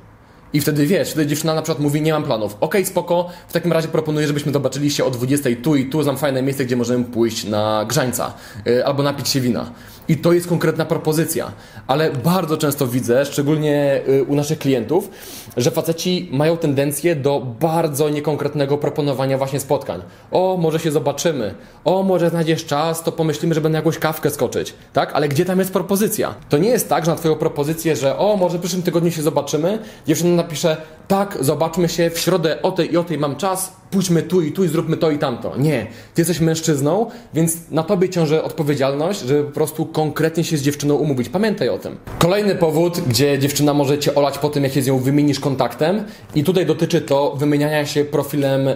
I 0.54 0.60
wtedy 0.60 0.86
wiesz, 0.86 1.10
wtedy 1.10 1.26
dziewczyna 1.26 1.54
na 1.54 1.62
przykład 1.62 1.82
mówi, 1.82 2.02
nie 2.02 2.12
mam 2.12 2.24
planów. 2.24 2.54
Okej, 2.54 2.66
okay, 2.80 2.84
spoko, 2.84 3.30
w 3.48 3.52
takim 3.52 3.72
razie 3.72 3.88
proponuję, 3.88 4.26
żebyśmy 4.26 4.52
zobaczyli 4.52 4.90
się 4.90 5.04
o 5.04 5.10
20 5.10 5.50
tu 5.62 5.76
i 5.76 5.86
tu, 5.86 6.02
znam 6.02 6.16
fajne 6.16 6.42
miejsce, 6.42 6.64
gdzie 6.64 6.76
możemy 6.76 7.04
pójść 7.04 7.44
na 7.44 7.84
grzańca 7.88 8.34
yy, 8.64 8.86
albo 8.86 9.02
napić 9.02 9.28
się 9.28 9.40
wina. 9.40 9.70
I 10.08 10.16
to 10.16 10.32
jest 10.32 10.48
konkretna 10.48 10.84
propozycja. 10.84 11.52
Ale 11.86 12.12
bardzo 12.12 12.56
często 12.56 12.86
widzę, 12.86 13.24
szczególnie 13.26 14.00
y, 14.08 14.24
u 14.24 14.34
naszych 14.34 14.58
klientów, 14.58 15.10
że 15.56 15.70
faceci 15.70 16.28
mają 16.32 16.56
tendencję 16.56 17.16
do 17.16 17.40
bardzo 17.60 18.08
niekonkretnego 18.08 18.78
proponowania 18.78 19.38
właśnie 19.38 19.60
spotkań. 19.60 20.02
O, 20.30 20.56
może 20.60 20.78
się 20.78 20.90
zobaczymy. 20.90 21.54
O, 21.84 22.02
może 22.02 22.30
znajdziesz 22.30 22.64
czas, 22.64 23.02
to 23.02 23.12
pomyślimy, 23.12 23.54
że 23.54 23.60
będę 23.60 23.78
jakąś 23.78 23.98
kawkę 23.98 24.30
skoczyć. 24.30 24.74
Tak? 24.92 25.12
Ale 25.12 25.28
gdzie 25.28 25.44
tam 25.44 25.58
jest 25.58 25.72
propozycja? 25.72 26.34
To 26.48 26.58
nie 26.58 26.68
jest 26.68 26.88
tak, 26.88 27.04
że 27.04 27.10
na 27.10 27.16
Twoją 27.16 27.36
propozycję, 27.36 27.96
że 27.96 28.18
o, 28.18 28.36
może 28.36 28.58
w 28.58 28.60
przyszłym 28.60 28.82
tygodniu 28.82 29.10
się 29.10 29.22
zobaczymy, 29.22 29.78
dziewczyna 30.06 30.36
napisze, 30.36 30.76
tak, 31.08 31.38
zobaczmy 31.40 31.88
się 31.88 32.10
w 32.10 32.18
środę 32.18 32.62
o 32.62 32.72
tej 32.72 32.92
i 32.92 32.96
o 32.96 33.04
tej 33.04 33.18
mam 33.18 33.36
czas, 33.36 33.76
pójdźmy 33.94 34.22
tu 34.22 34.42
i 34.42 34.52
tu 34.52 34.64
i 34.64 34.68
zróbmy 34.68 34.96
to 34.96 35.10
i 35.10 35.18
tamto. 35.18 35.56
Nie, 35.56 35.86
ty 36.14 36.20
jesteś 36.20 36.40
mężczyzną, 36.40 37.06
więc 37.34 37.56
na 37.70 37.82
tobie 37.82 38.08
ciąży 38.08 38.42
odpowiedzialność, 38.42 39.20
żeby 39.20 39.44
po 39.44 39.50
prostu 39.50 39.86
konkretnie 39.86 40.44
się 40.44 40.56
z 40.56 40.62
dziewczyną 40.62 40.94
umówić. 40.94 41.28
Pamiętaj 41.28 41.68
o 41.68 41.78
tym. 41.78 41.96
Kolejny 42.18 42.54
powód, 42.54 43.00
gdzie 43.00 43.38
dziewczyna 43.38 43.74
może 43.74 43.98
cię 43.98 44.14
olać 44.14 44.38
po 44.38 44.48
tym, 44.48 44.64
jak 44.64 44.72
się 44.72 44.82
z 44.82 44.86
nią 44.86 44.98
wymienisz 44.98 45.40
kontaktem 45.40 46.04
i 46.34 46.44
tutaj 46.44 46.66
dotyczy 46.66 47.00
to 47.00 47.36
wymieniania 47.36 47.86
się 47.86 48.04
profilem 48.04 48.66
yy, 48.66 48.74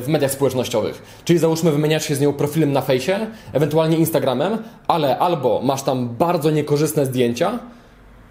w 0.00 0.04
mediach 0.08 0.30
społecznościowych. 0.30 1.02
Czyli 1.24 1.38
załóżmy 1.38 1.72
wymieniasz 1.72 2.08
się 2.08 2.14
z 2.14 2.20
nią 2.20 2.32
profilem 2.32 2.72
na 2.72 2.80
fejsie, 2.80 3.26
ewentualnie 3.52 3.96
Instagramem, 3.96 4.58
ale 4.88 5.18
albo 5.18 5.60
masz 5.64 5.82
tam 5.82 6.08
bardzo 6.08 6.50
niekorzystne 6.50 7.06
zdjęcia, 7.06 7.58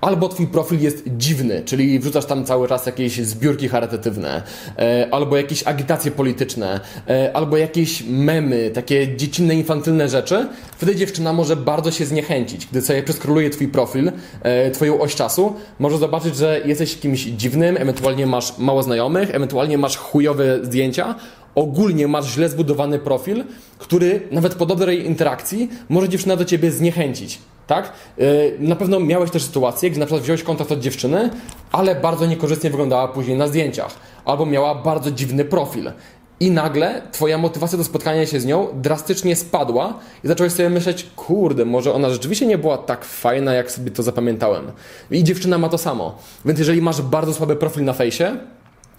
Albo 0.02 0.30
twój 0.30 0.48
profil 0.48 0.80
jest 0.80 1.04
dziwny, 1.18 1.62
czyli 1.66 2.00
wrzucasz 2.00 2.26
tam 2.26 2.46
cały 2.46 2.68
czas 2.68 2.86
jakieś 2.86 3.22
zbiórki 3.22 3.68
charytatywne, 3.70 4.44
e, 4.80 5.08
albo 5.12 5.38
jakieś 5.38 5.64
agitacje 5.64 6.12
polityczne, 6.12 6.80
e, 7.10 7.32
albo 7.36 7.58
jakieś 7.58 8.04
memy, 8.04 8.72
takie 8.74 9.18
dziecinne, 9.18 9.56
infantylne 9.56 10.10
rzeczy, 10.10 10.48
wtedy 10.78 10.96
dziewczyna 10.96 11.34
może 11.34 11.56
bardzo 11.56 11.92
się 11.92 12.06
zniechęcić. 12.06 12.66
Gdy 12.66 12.82
sobie 12.82 13.04
przeskroluje 13.04 13.50
twój 13.50 13.68
profil, 13.68 14.12
e, 14.42 14.72
twoją 14.72 15.00
oś 15.00 15.16
czasu, 15.16 15.54
może 15.80 15.98
zobaczyć, 15.98 16.36
że 16.36 16.62
jesteś 16.66 16.96
kimś 16.98 17.24
dziwnym, 17.24 17.78
ewentualnie 17.78 18.26
masz 18.26 18.58
mało 18.58 18.84
znajomych, 18.84 19.36
ewentualnie 19.36 19.78
masz 19.78 19.98
chujowe 19.98 20.66
zdjęcia, 20.66 21.16
ogólnie 21.56 22.08
masz 22.08 22.34
źle 22.34 22.50
zbudowany 22.50 23.00
profil, 23.00 23.44
który 23.78 24.22
nawet 24.32 24.56
po 24.56 24.66
dobrej 24.66 25.06
interakcji 25.06 25.70
może 25.90 26.10
dziewczyna 26.10 26.36
do 26.36 26.46
ciebie 26.46 26.72
zniechęcić 26.72 27.40
tak? 27.68 27.92
Y, 28.20 28.58
na 28.60 28.76
pewno 28.76 29.00
miałeś 29.00 29.32
też 29.32 29.44
sytuację, 29.44 29.90
gdzie 29.90 30.00
na 30.00 30.06
przykład 30.06 30.24
wziąłeś 30.24 30.44
kontakt 30.44 30.72
od 30.72 30.80
dziewczyny, 30.80 31.30
ale 31.72 31.96
bardzo 31.96 32.26
niekorzystnie 32.26 32.70
wyglądała 32.70 33.08
później 33.08 33.38
na 33.38 33.48
zdjęciach, 33.48 33.96
albo 34.26 34.46
miała 34.46 34.76
bardzo 34.76 35.12
dziwny 35.12 35.46
profil. 35.46 35.92
I 36.40 36.52
nagle 36.52 37.02
twoja 37.12 37.38
motywacja 37.38 37.78
do 37.78 37.84
spotkania 37.84 38.26
się 38.26 38.40
z 38.40 38.46
nią 38.46 38.68
drastycznie 38.74 39.36
spadła 39.36 39.94
i 40.24 40.28
zacząłeś 40.28 40.54
sobie 40.54 40.70
myśleć, 40.70 41.08
kurde, 41.16 41.66
może 41.66 41.94
ona 41.94 42.10
rzeczywiście 42.10 42.46
nie 42.46 42.58
była 42.58 42.78
tak 42.78 43.06
fajna, 43.06 43.54
jak 43.54 43.72
sobie 43.72 43.92
to 43.92 44.04
zapamiętałem. 44.04 44.72
I 45.12 45.24
dziewczyna 45.24 45.58
ma 45.58 45.70
to 45.70 45.78
samo. 45.78 46.18
Więc 46.46 46.60
jeżeli 46.60 46.82
masz 46.82 47.02
bardzo 47.02 47.34
słaby 47.34 47.56
profil 47.56 47.84
na 47.84 47.94
fejsie, 47.94 48.38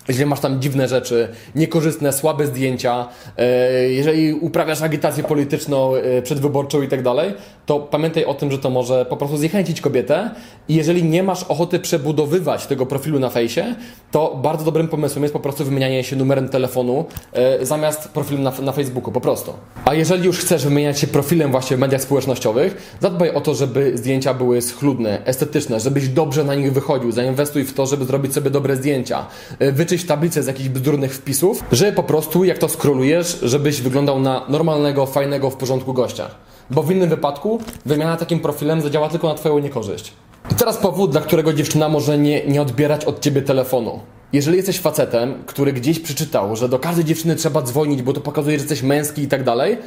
jeżeli 0.08 0.26
masz 0.26 0.40
tam 0.40 0.60
dziwne 0.60 0.88
rzeczy, 0.88 1.28
niekorzystne, 1.54 2.12
słabe 2.12 2.46
zdjęcia, 2.46 3.08
e, 3.36 3.90
jeżeli 3.90 4.34
uprawiasz 4.34 4.82
agitację 4.82 5.24
polityczną, 5.24 5.94
e, 5.94 6.22
przedwyborczą 6.22 6.82
i 6.82 6.88
tak 6.88 7.02
dalej, 7.02 7.34
to 7.68 7.80
pamiętaj 7.80 8.24
o 8.24 8.34
tym, 8.34 8.50
że 8.50 8.58
to 8.58 8.70
może 8.70 9.04
po 9.04 9.16
prostu 9.16 9.36
zniechęcić 9.36 9.80
kobietę 9.80 10.30
i 10.68 10.74
jeżeli 10.74 11.04
nie 11.04 11.22
masz 11.22 11.42
ochoty 11.42 11.78
przebudowywać 11.78 12.66
tego 12.66 12.86
profilu 12.86 13.18
na 13.18 13.30
fejsie, 13.30 13.74
to 14.10 14.38
bardzo 14.42 14.64
dobrym 14.64 14.88
pomysłem 14.88 15.22
jest 15.22 15.32
po 15.32 15.40
prostu 15.40 15.64
wymienianie 15.64 16.04
się 16.04 16.16
numerem 16.16 16.48
telefonu 16.48 17.04
e, 17.32 17.66
zamiast 17.66 18.08
profilu 18.08 18.42
na, 18.42 18.52
na 18.62 18.72
Facebooku, 18.72 19.12
po 19.12 19.20
prostu. 19.20 19.52
A 19.84 19.94
jeżeli 19.94 20.26
już 20.26 20.38
chcesz 20.38 20.64
wymieniać 20.64 21.00
się 21.00 21.06
profilem 21.06 21.50
właśnie 21.50 21.76
w 21.76 21.80
mediach 21.80 22.02
społecznościowych, 22.02 22.96
zadbaj 23.00 23.34
o 23.34 23.40
to, 23.40 23.54
żeby 23.54 23.98
zdjęcia 23.98 24.34
były 24.34 24.62
schludne, 24.62 25.24
estetyczne, 25.24 25.80
żebyś 25.80 26.08
dobrze 26.08 26.44
na 26.44 26.54
nich 26.54 26.72
wychodził, 26.72 27.12
zainwestuj 27.12 27.64
w 27.64 27.74
to, 27.74 27.86
żeby 27.86 28.04
zrobić 28.04 28.34
sobie 28.34 28.50
dobre 28.50 28.76
zdjęcia, 28.76 29.26
e, 29.58 29.72
wyczyść 29.72 30.06
tablicę 30.06 30.42
z 30.42 30.46
jakichś 30.46 30.68
bzdurnych 30.68 31.14
wpisów, 31.14 31.64
że 31.72 31.92
po 31.92 32.02
prostu 32.02 32.44
jak 32.44 32.58
to 32.58 32.68
skrolujesz, 32.68 33.38
żebyś 33.42 33.80
wyglądał 33.80 34.20
na 34.20 34.44
normalnego, 34.48 35.06
fajnego, 35.06 35.50
w 35.50 35.56
porządku 35.56 35.92
gościa. 35.92 36.30
Bo 36.70 36.82
w 36.82 36.90
innym 36.90 37.08
wypadku 37.08 37.60
wymiana 37.86 38.16
takim 38.16 38.40
profilem 38.40 38.80
zadziała 38.80 39.08
tylko 39.08 39.28
na 39.28 39.34
Twoją 39.34 39.58
niekorzyść. 39.58 40.12
I 40.52 40.54
teraz 40.54 40.76
powód, 40.76 41.10
dla 41.10 41.20
którego 41.20 41.52
dziewczyna 41.52 41.88
może 41.88 42.18
nie, 42.18 42.46
nie 42.46 42.62
odbierać 42.62 43.04
od 43.04 43.20
Ciebie 43.20 43.42
telefonu. 43.42 44.00
Jeżeli 44.32 44.56
jesteś 44.56 44.80
facetem, 44.80 45.34
który 45.46 45.72
gdzieś 45.72 46.00
przeczytał, 46.00 46.56
że 46.56 46.68
do 46.68 46.78
każdej 46.78 47.04
dziewczyny 47.04 47.36
trzeba 47.36 47.62
dzwonić, 47.62 48.02
bo 48.02 48.12
to 48.12 48.20
pokazuje, 48.20 48.58
że 48.58 48.62
jesteś 48.62 48.82
męski 48.82 49.22
i 49.22 49.28
tak 49.28 49.44
dalej, 49.44 49.78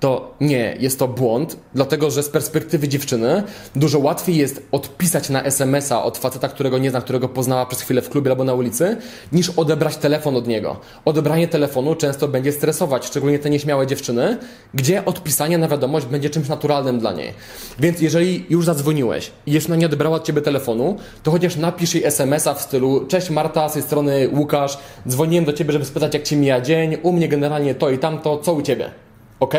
to 0.00 0.34
nie, 0.40 0.76
jest 0.78 0.98
to 0.98 1.08
błąd, 1.08 1.56
dlatego 1.74 2.10
że 2.10 2.22
z 2.22 2.28
perspektywy 2.28 2.88
dziewczyny 2.88 3.42
dużo 3.76 3.98
łatwiej 3.98 4.36
jest 4.36 4.62
odpisać 4.72 5.28
na 5.28 5.42
SMS-a 5.42 6.04
od 6.04 6.18
faceta, 6.18 6.48
którego 6.48 6.78
nie 6.78 6.90
zna, 6.90 7.00
którego 7.00 7.28
poznała 7.28 7.66
przez 7.66 7.80
chwilę 7.80 8.02
w 8.02 8.10
klubie 8.10 8.30
albo 8.30 8.44
na 8.44 8.54
ulicy, 8.54 8.96
niż 9.32 9.50
odebrać 9.50 9.96
telefon 9.96 10.36
od 10.36 10.48
niego. 10.48 10.76
Odebranie 11.04 11.48
telefonu 11.48 11.94
często 11.94 12.28
będzie 12.28 12.52
stresować, 12.52 13.06
szczególnie 13.06 13.38
te 13.38 13.50
nieśmiałe 13.50 13.86
dziewczyny, 13.86 14.36
gdzie 14.74 15.04
odpisanie 15.04 15.58
na 15.58 15.68
wiadomość 15.68 16.06
będzie 16.06 16.30
czymś 16.30 16.48
naturalnym 16.48 16.98
dla 16.98 17.12
niej. 17.12 17.32
Więc 17.78 18.00
jeżeli 18.00 18.46
już 18.50 18.64
zadzwoniłeś 18.64 19.30
i 19.46 19.52
jeszcze 19.52 19.76
nie 19.76 19.86
odebrała 19.86 20.16
od 20.16 20.24
ciebie 20.24 20.42
telefonu, 20.42 20.96
to 21.22 21.30
chociaż 21.30 21.56
napisz 21.56 21.94
jej 21.94 22.04
SMS-a 22.04 22.54
w 22.54 22.62
stylu 22.62 23.06
Cześć 23.06 23.30
Marta, 23.30 23.68
z 23.68 23.72
tej 23.72 23.82
strony 23.82 24.28
Łukasz, 24.32 24.78
dzwoniłem 25.08 25.44
do 25.44 25.52
ciebie, 25.52 25.72
żeby 25.72 25.84
spytać 25.84 26.14
jak 26.14 26.22
ci 26.22 26.36
mija 26.36 26.60
dzień, 26.60 26.96
u 27.02 27.12
mnie 27.12 27.28
generalnie 27.28 27.74
to 27.74 27.90
i 27.90 27.98
tamto, 27.98 28.38
co 28.38 28.54
u 28.54 28.62
ciebie? 28.62 28.90
Ok? 29.40 29.54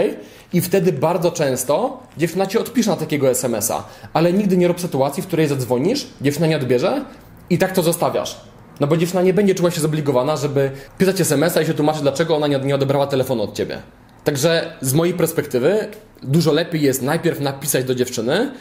I 0.54 0.62
wtedy 0.62 0.94
bardzo 0.94 1.32
często 1.32 2.04
dziewczyna 2.18 2.46
ci 2.46 2.58
odpisze 2.58 2.90
na 2.90 2.98
takiego 2.98 3.30
SMS-a, 3.30 3.84
ale 4.14 4.34
nigdy 4.34 4.58
nie 4.58 4.68
rób 4.68 4.82
sytuacji, 4.82 5.24
w 5.24 5.28
której 5.28 5.48
zadzwonisz, 5.48 6.08
dziewczyna 6.22 6.48
nie 6.48 6.56
odbierze 6.56 7.06
i 7.50 7.58
tak 7.58 7.72
to 7.72 7.84
zostawiasz. 7.84 8.42
No 8.80 8.88
bo 8.88 8.98
dziewczyna 8.98 9.22
nie 9.22 9.34
będzie 9.34 9.56
czuła 9.56 9.72
się 9.72 9.82
zobligowana, 9.82 10.38
żeby 10.38 10.72
pisać 10.98 11.22
SMS-a 11.22 11.62
i 11.62 11.66
się 11.66 11.74
tłumaczyć, 11.74 12.02
dlaczego 12.02 12.36
ona 12.36 12.48
nie, 12.48 12.76
odebrała 12.76 13.08
telefonu 13.08 13.44
od 13.44 13.56
ciebie. 13.56 13.82
Także 14.24 14.74
z 14.82 14.94
mojej 14.94 15.14
perspektywy 15.14 15.88
dużo 16.24 16.52
lepiej 16.52 16.82
jest 16.82 17.02
najpierw 17.02 17.40
napisać 17.40 17.86
do 17.86 17.96
dziewczyny, 17.96 18.52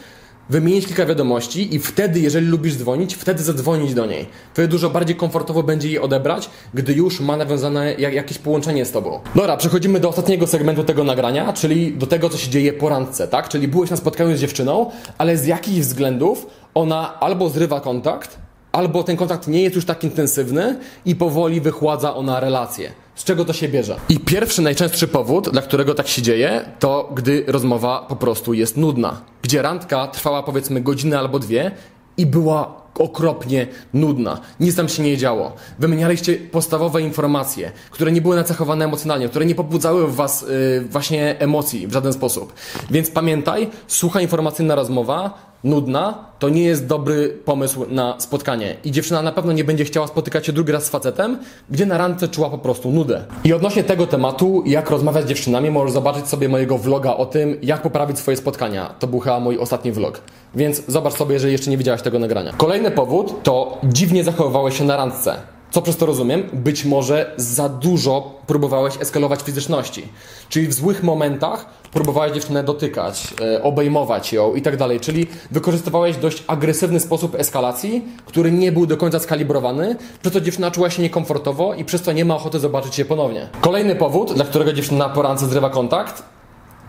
wymienić 0.49 0.87
kilka 0.87 1.05
wiadomości 1.05 1.75
i 1.75 1.79
wtedy, 1.79 2.19
jeżeli 2.19 2.47
lubisz 2.47 2.75
dzwonić, 2.75 3.15
wtedy 3.15 3.43
zadzwonić 3.43 3.93
do 3.93 4.05
niej. 4.05 4.25
Wtedy 4.53 4.67
dużo 4.67 4.89
bardziej 4.89 5.15
komfortowo 5.15 5.63
będzie 5.63 5.87
jej 5.87 5.99
odebrać, 5.99 6.49
gdy 6.73 6.93
już 6.93 7.19
ma 7.19 7.37
nawiązane 7.37 7.93
jak, 7.93 8.13
jakieś 8.13 8.37
połączenie 8.37 8.85
z 8.85 8.91
tobą. 8.91 9.19
Dobra, 9.35 9.57
przechodzimy 9.57 9.99
do 9.99 10.09
ostatniego 10.09 10.47
segmentu 10.47 10.83
tego 10.83 11.03
nagrania, 11.03 11.53
czyli 11.53 11.93
do 11.93 12.07
tego, 12.07 12.29
co 12.29 12.37
się 12.37 12.49
dzieje 12.49 12.73
po 12.73 12.89
randce, 12.89 13.27
tak? 13.27 13.49
Czyli 13.49 13.67
byłeś 13.67 13.89
na 13.89 13.97
spotkaniu 13.97 14.37
z 14.37 14.39
dziewczyną, 14.39 14.91
ale 15.17 15.37
z 15.37 15.45
jakichś 15.45 15.79
względów 15.79 16.47
ona 16.73 17.19
albo 17.19 17.49
zrywa 17.49 17.81
kontakt, 17.81 18.37
albo 18.71 19.03
ten 19.03 19.17
kontakt 19.17 19.47
nie 19.47 19.61
jest 19.61 19.75
już 19.75 19.85
tak 19.85 20.03
intensywny 20.03 20.79
i 21.05 21.15
powoli 21.15 21.61
wychładza 21.61 22.15
ona 22.15 22.39
relację. 22.39 22.91
Z 23.15 23.23
czego 23.23 23.45
to 23.45 23.53
się 23.53 23.67
bierze? 23.67 23.95
I 24.09 24.19
pierwszy, 24.19 24.61
najczęstszy 24.61 25.07
powód, 25.07 25.49
dla 25.49 25.61
którego 25.61 25.93
tak 25.93 26.07
się 26.07 26.21
dzieje, 26.21 26.65
to 26.79 27.09
gdy 27.13 27.43
rozmowa 27.47 28.05
po 28.09 28.15
prostu 28.15 28.53
jest 28.53 28.77
nudna. 28.77 29.21
Gdzie 29.41 29.61
randka 29.61 30.07
trwała 30.07 30.43
powiedzmy 30.43 30.81
godzinę 30.81 31.19
albo 31.19 31.39
dwie 31.39 31.71
i 32.17 32.25
była 32.25 32.81
okropnie 32.99 33.67
nudna. 33.93 34.39
Nic 34.59 34.75
tam 34.75 34.89
się 34.89 35.03
nie 35.03 35.17
działo. 35.17 35.53
Wymienialiście 35.79 36.35
podstawowe 36.35 37.01
informacje, 37.01 37.71
które 37.91 38.11
nie 38.11 38.21
były 38.21 38.35
nacechowane 38.35 38.85
emocjonalnie, 38.85 39.29
które 39.29 39.45
nie 39.45 39.55
pobudzały 39.55 40.07
w 40.07 40.15
was 40.15 40.41
yy, 40.41 40.81
właśnie 40.89 41.39
emocji 41.39 41.87
w 41.87 41.93
żaden 41.93 42.13
sposób. 42.13 42.53
Więc 42.91 43.11
pamiętaj, 43.11 43.69
słucha 43.87 44.21
informacyjna 44.21 44.75
rozmowa 44.75 45.50
nudna, 45.63 46.25
to 46.39 46.49
nie 46.49 46.63
jest 46.63 46.87
dobry 46.87 47.37
pomysł 47.45 47.85
na 47.89 48.15
spotkanie. 48.19 48.75
I 48.83 48.91
dziewczyna 48.91 49.21
na 49.21 49.31
pewno 49.31 49.51
nie 49.51 49.63
będzie 49.63 49.85
chciała 49.85 50.07
spotykać 50.07 50.45
się 50.45 50.53
drugi 50.53 50.71
raz 50.71 50.85
z 50.85 50.89
facetem, 50.89 51.37
gdzie 51.69 51.85
na 51.85 51.97
randce 51.97 52.27
czuła 52.27 52.49
po 52.49 52.57
prostu 52.57 52.91
nudę. 52.91 53.23
I 53.43 53.53
odnośnie 53.53 53.83
tego 53.83 54.07
tematu, 54.07 54.63
jak 54.65 54.89
rozmawiać 54.89 55.25
z 55.25 55.27
dziewczynami, 55.27 55.71
możesz 55.71 55.93
zobaczyć 55.93 56.27
sobie 56.27 56.49
mojego 56.49 56.77
vloga 56.77 57.13
o 57.13 57.25
tym, 57.25 57.57
jak 57.61 57.81
poprawić 57.81 58.19
swoje 58.19 58.37
spotkania. 58.37 58.95
To 58.99 59.07
był 59.07 59.19
chyba 59.19 59.39
mój 59.39 59.57
ostatni 59.57 59.91
vlog. 59.91 60.21
Więc 60.55 60.83
zobacz 60.87 61.13
sobie, 61.13 61.33
jeżeli 61.33 61.53
jeszcze 61.53 61.71
nie 61.71 61.77
widziałeś 61.77 62.01
tego 62.01 62.19
nagrania. 62.19 62.53
Kolejny 62.57 62.91
powód 62.91 63.43
to 63.43 63.77
dziwnie 63.83 64.23
zachowywałeś 64.23 64.77
się 64.77 64.83
na 64.83 64.97
randce. 64.97 65.35
Co 65.71 65.81
przez 65.81 65.97
to 65.97 66.05
rozumiem? 66.05 66.43
Być 66.53 66.85
może 66.85 67.33
za 67.37 67.69
dużo 67.69 68.41
próbowałeś 68.47 69.01
eskalować 69.01 69.41
fizyczności. 69.41 70.07
Czyli 70.49 70.67
w 70.67 70.73
złych 70.73 71.03
momentach 71.03 71.65
próbowałeś 71.93 72.33
dziewczynę 72.33 72.63
dotykać, 72.63 73.33
e, 73.41 73.63
obejmować 73.63 74.33
ją 74.33 74.55
i 74.55 74.61
tak 74.61 74.77
dalej. 74.77 74.99
Czyli 74.99 75.27
wykorzystywałeś 75.51 76.17
dość 76.17 76.43
agresywny 76.47 76.99
sposób 76.99 77.35
eskalacji, 77.35 78.05
który 78.25 78.51
nie 78.51 78.71
był 78.71 78.85
do 78.85 78.97
końca 78.97 79.19
skalibrowany, 79.19 79.95
przez 80.21 80.33
to 80.33 80.41
dziewczyna 80.41 80.71
czuła 80.71 80.89
się 80.89 81.01
niekomfortowo 81.01 81.73
i 81.73 81.85
przez 81.85 82.01
to 82.01 82.11
nie 82.11 82.25
ma 82.25 82.35
ochoty 82.35 82.59
zobaczyć 82.59 82.95
się 82.95 83.05
ponownie. 83.05 83.47
Kolejny 83.61 83.95
powód, 83.95 84.33
dla 84.33 84.45
którego 84.45 84.73
dziewczyna 84.73 85.09
po 85.09 85.21
randce 85.21 85.47
zrywa 85.47 85.69
kontakt, 85.69 86.23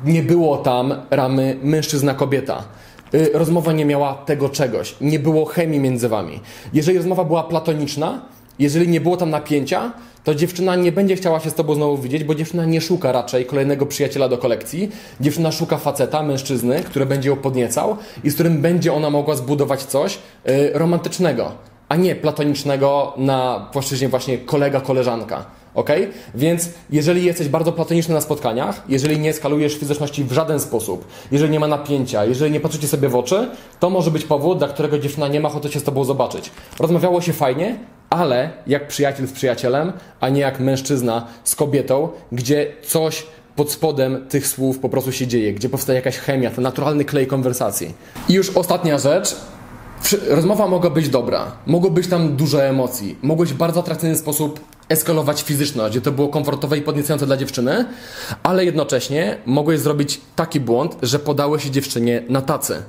nie 0.04 0.22
było 0.22 0.56
tam 0.56 0.94
ramy 1.10 1.56
mężczyzna-kobieta. 1.62 2.62
Y, 3.14 3.30
rozmowa 3.34 3.72
nie 3.72 3.84
miała 3.84 4.14
tego 4.14 4.48
czegoś, 4.48 4.94
nie 5.00 5.18
było 5.18 5.44
chemii 5.44 5.80
między 5.80 6.08
wami. 6.08 6.40
Jeżeli 6.72 6.98
rozmowa 6.98 7.24
była 7.24 7.42
platoniczna, 7.42 8.22
jeżeli 8.62 8.88
nie 8.88 9.00
było 9.00 9.16
tam 9.16 9.30
napięcia, 9.30 9.92
to 10.24 10.34
dziewczyna 10.34 10.76
nie 10.76 10.92
będzie 10.92 11.16
chciała 11.16 11.40
się 11.40 11.50
z 11.50 11.54
tobą 11.54 11.74
znowu 11.74 11.98
widzieć, 11.98 12.24
bo 12.24 12.34
dziewczyna 12.34 12.64
nie 12.64 12.80
szuka 12.80 13.12
raczej 13.12 13.46
kolejnego 13.46 13.86
przyjaciela 13.86 14.28
do 14.28 14.38
kolekcji. 14.38 14.90
Dziewczyna 15.20 15.52
szuka 15.52 15.76
faceta, 15.76 16.22
mężczyzny, 16.22 16.82
który 16.82 17.06
będzie 17.06 17.28
ją 17.28 17.36
podniecał 17.36 17.96
i 18.24 18.30
z 18.30 18.34
którym 18.34 18.62
będzie 18.62 18.92
ona 18.92 19.10
mogła 19.10 19.36
zbudować 19.36 19.82
coś 19.82 20.18
yy, 20.44 20.70
romantycznego, 20.72 21.52
a 21.88 21.96
nie 21.96 22.14
platonicznego 22.14 23.14
na 23.16 23.68
płaszczyźnie 23.72 24.08
właśnie 24.08 24.38
kolega-koleżanka. 24.38 25.44
Ok? 25.74 25.90
Więc 26.34 26.68
jeżeli 26.90 27.24
jesteś 27.24 27.48
bardzo 27.48 27.72
platoniczny 27.72 28.14
na 28.14 28.20
spotkaniach, 28.20 28.82
jeżeli 28.88 29.18
nie 29.18 29.32
skalujesz 29.32 29.74
fizyczności 29.74 30.24
w 30.24 30.32
żaden 30.32 30.60
sposób, 30.60 31.04
jeżeli 31.30 31.52
nie 31.52 31.60
ma 31.60 31.66
napięcia, 31.66 32.24
jeżeli 32.24 32.52
nie 32.52 32.60
patrzycie 32.60 32.88
sobie 32.88 33.08
w 33.08 33.16
oczy, 33.16 33.50
to 33.80 33.90
może 33.90 34.10
być 34.10 34.24
powód, 34.24 34.58
dla 34.58 34.68
którego 34.68 34.98
dziewczyna 34.98 35.28
nie 35.28 35.40
ma 35.40 35.48
ochoty 35.48 35.72
się 35.72 35.80
z 35.80 35.82
tobą 35.82 36.04
zobaczyć. 36.04 36.50
Rozmawiało 36.80 37.20
się 37.20 37.32
fajnie, 37.32 37.76
ale 38.10 38.50
jak 38.66 38.88
przyjaciel 38.88 39.26
z 39.26 39.32
przyjacielem, 39.32 39.92
a 40.20 40.28
nie 40.28 40.40
jak 40.40 40.60
mężczyzna 40.60 41.26
z 41.44 41.54
kobietą, 41.54 42.08
gdzie 42.32 42.72
coś 42.86 43.26
pod 43.56 43.72
spodem 43.72 44.26
tych 44.28 44.46
słów 44.46 44.78
po 44.78 44.88
prostu 44.88 45.12
się 45.12 45.26
dzieje, 45.26 45.52
gdzie 45.52 45.68
powstaje 45.68 45.96
jakaś 45.96 46.16
chemia, 46.16 46.50
ten 46.50 46.64
naturalny 46.64 47.04
klej 47.04 47.26
konwersacji. 47.26 47.94
I 48.28 48.32
już 48.32 48.56
ostatnia 48.56 48.98
rzecz. 48.98 49.36
Rozmowa 50.28 50.66
mogła 50.66 50.90
być 50.90 51.08
dobra, 51.08 51.52
mogło 51.66 51.90
być 51.90 52.08
tam 52.08 52.36
dużo 52.36 52.64
emocji, 52.64 53.18
mogłeś 53.22 53.52
w 53.52 53.56
bardzo 53.56 53.80
atrakcyjny 53.80 54.16
sposób 54.16 54.60
eskalować 54.92 55.42
fizyczność, 55.42 55.92
gdzie 55.92 56.00
to 56.00 56.12
było 56.12 56.28
komfortowe 56.28 56.78
i 56.78 56.82
podniecające 56.82 57.26
dla 57.26 57.36
dziewczyny, 57.36 57.84
ale 58.42 58.64
jednocześnie 58.64 59.38
mogłeś 59.46 59.80
zrobić 59.80 60.20
taki 60.36 60.60
błąd, 60.60 60.96
że 61.02 61.18
podałeś 61.18 61.64
się 61.64 61.70
dziewczynie 61.70 62.22
na 62.28 62.42
tacy. 62.42 62.82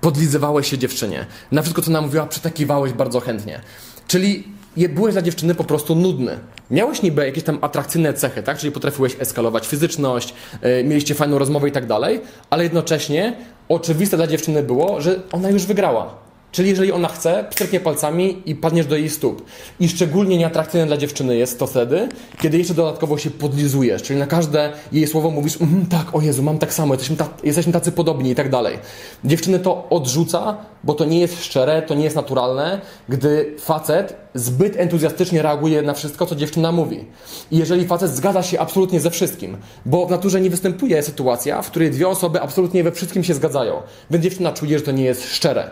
Podlizywałeś 0.00 0.70
się 0.70 0.78
dziewczynie. 0.78 1.26
Na 1.52 1.62
wszystko, 1.62 1.82
co 1.82 1.90
namówiła, 1.90 2.26
przytakiwałeś 2.26 2.92
bardzo 2.92 3.20
chętnie. 3.20 3.60
Czyli 4.08 4.44
byłeś 4.88 5.12
dla 5.12 5.22
dziewczyny 5.22 5.54
po 5.54 5.64
prostu 5.64 5.94
nudny. 5.94 6.38
Miałeś 6.70 7.02
niby 7.02 7.26
jakieś 7.26 7.44
tam 7.44 7.58
atrakcyjne 7.60 8.14
cechy, 8.14 8.42
tak? 8.42 8.58
Czyli 8.58 8.72
potrafiłeś 8.72 9.16
eskalować 9.18 9.66
fizyczność, 9.66 10.34
yy, 10.62 10.84
mieliście 10.84 11.14
fajną 11.14 11.38
rozmowę 11.38 11.68
i 11.68 11.72
tak 11.72 11.86
dalej, 11.86 12.20
ale 12.50 12.64
jednocześnie 12.64 13.36
oczywiste 13.68 14.16
dla 14.16 14.26
dziewczyny 14.26 14.62
było, 14.62 15.00
że 15.00 15.20
ona 15.32 15.50
już 15.50 15.66
wygrała 15.66 16.26
Czyli 16.52 16.68
jeżeli 16.68 16.92
ona 16.92 17.08
chce, 17.08 17.44
pstryknie 17.50 17.80
palcami 17.80 18.42
i 18.46 18.54
padniesz 18.54 18.86
do 18.86 18.96
jej 18.96 19.10
stóp. 19.10 19.42
I 19.80 19.88
szczególnie 19.88 20.38
nieatrakcyjne 20.38 20.86
dla 20.86 20.96
dziewczyny 20.96 21.36
jest 21.36 21.58
to 21.58 21.66
wtedy, 21.66 22.08
kiedy 22.40 22.58
jeszcze 22.58 22.74
dodatkowo 22.74 23.18
się 23.18 23.30
podlizujesz, 23.30 24.02
czyli 24.02 24.18
na 24.18 24.26
każde 24.26 24.72
jej 24.92 25.06
słowo 25.06 25.30
mówisz, 25.30 25.60
mm, 25.60 25.86
tak, 25.86 26.14
o 26.14 26.20
Jezu, 26.20 26.42
mam 26.42 26.58
tak 26.58 26.72
samo, 26.72 26.94
jesteśmy, 26.94 27.16
ta, 27.16 27.28
jesteśmy 27.44 27.72
tacy 27.72 27.92
podobni 27.92 28.30
i 28.30 28.34
tak 28.34 28.50
dalej. 28.50 28.78
Dziewczyny 29.24 29.58
to 29.58 29.88
odrzuca, 29.90 30.56
bo 30.84 30.94
to 30.94 31.04
nie 31.04 31.20
jest 31.20 31.44
szczere, 31.44 31.82
to 31.82 31.94
nie 31.94 32.04
jest 32.04 32.16
naturalne, 32.16 32.80
gdy 33.08 33.54
facet 33.58 34.16
zbyt 34.34 34.76
entuzjastycznie 34.76 35.42
reaguje 35.42 35.82
na 35.82 35.94
wszystko, 35.94 36.26
co 36.26 36.36
dziewczyna 36.36 36.72
mówi. 36.72 37.04
I 37.50 37.58
jeżeli 37.58 37.86
facet 37.86 38.10
zgadza 38.10 38.42
się 38.42 38.60
absolutnie 38.60 39.00
ze 39.00 39.10
wszystkim, 39.10 39.56
bo 39.86 40.06
w 40.06 40.10
naturze 40.10 40.40
nie 40.40 40.50
występuje 40.50 41.02
sytuacja, 41.02 41.62
w 41.62 41.70
której 41.70 41.90
dwie 41.90 42.08
osoby 42.08 42.40
absolutnie 42.40 42.84
we 42.84 42.92
wszystkim 42.92 43.24
się 43.24 43.34
zgadzają, 43.34 43.82
więc 44.10 44.24
dziewczyna 44.24 44.52
czuje, 44.52 44.78
że 44.78 44.84
to 44.84 44.92
nie 44.92 45.04
jest 45.04 45.24
szczere. 45.24 45.70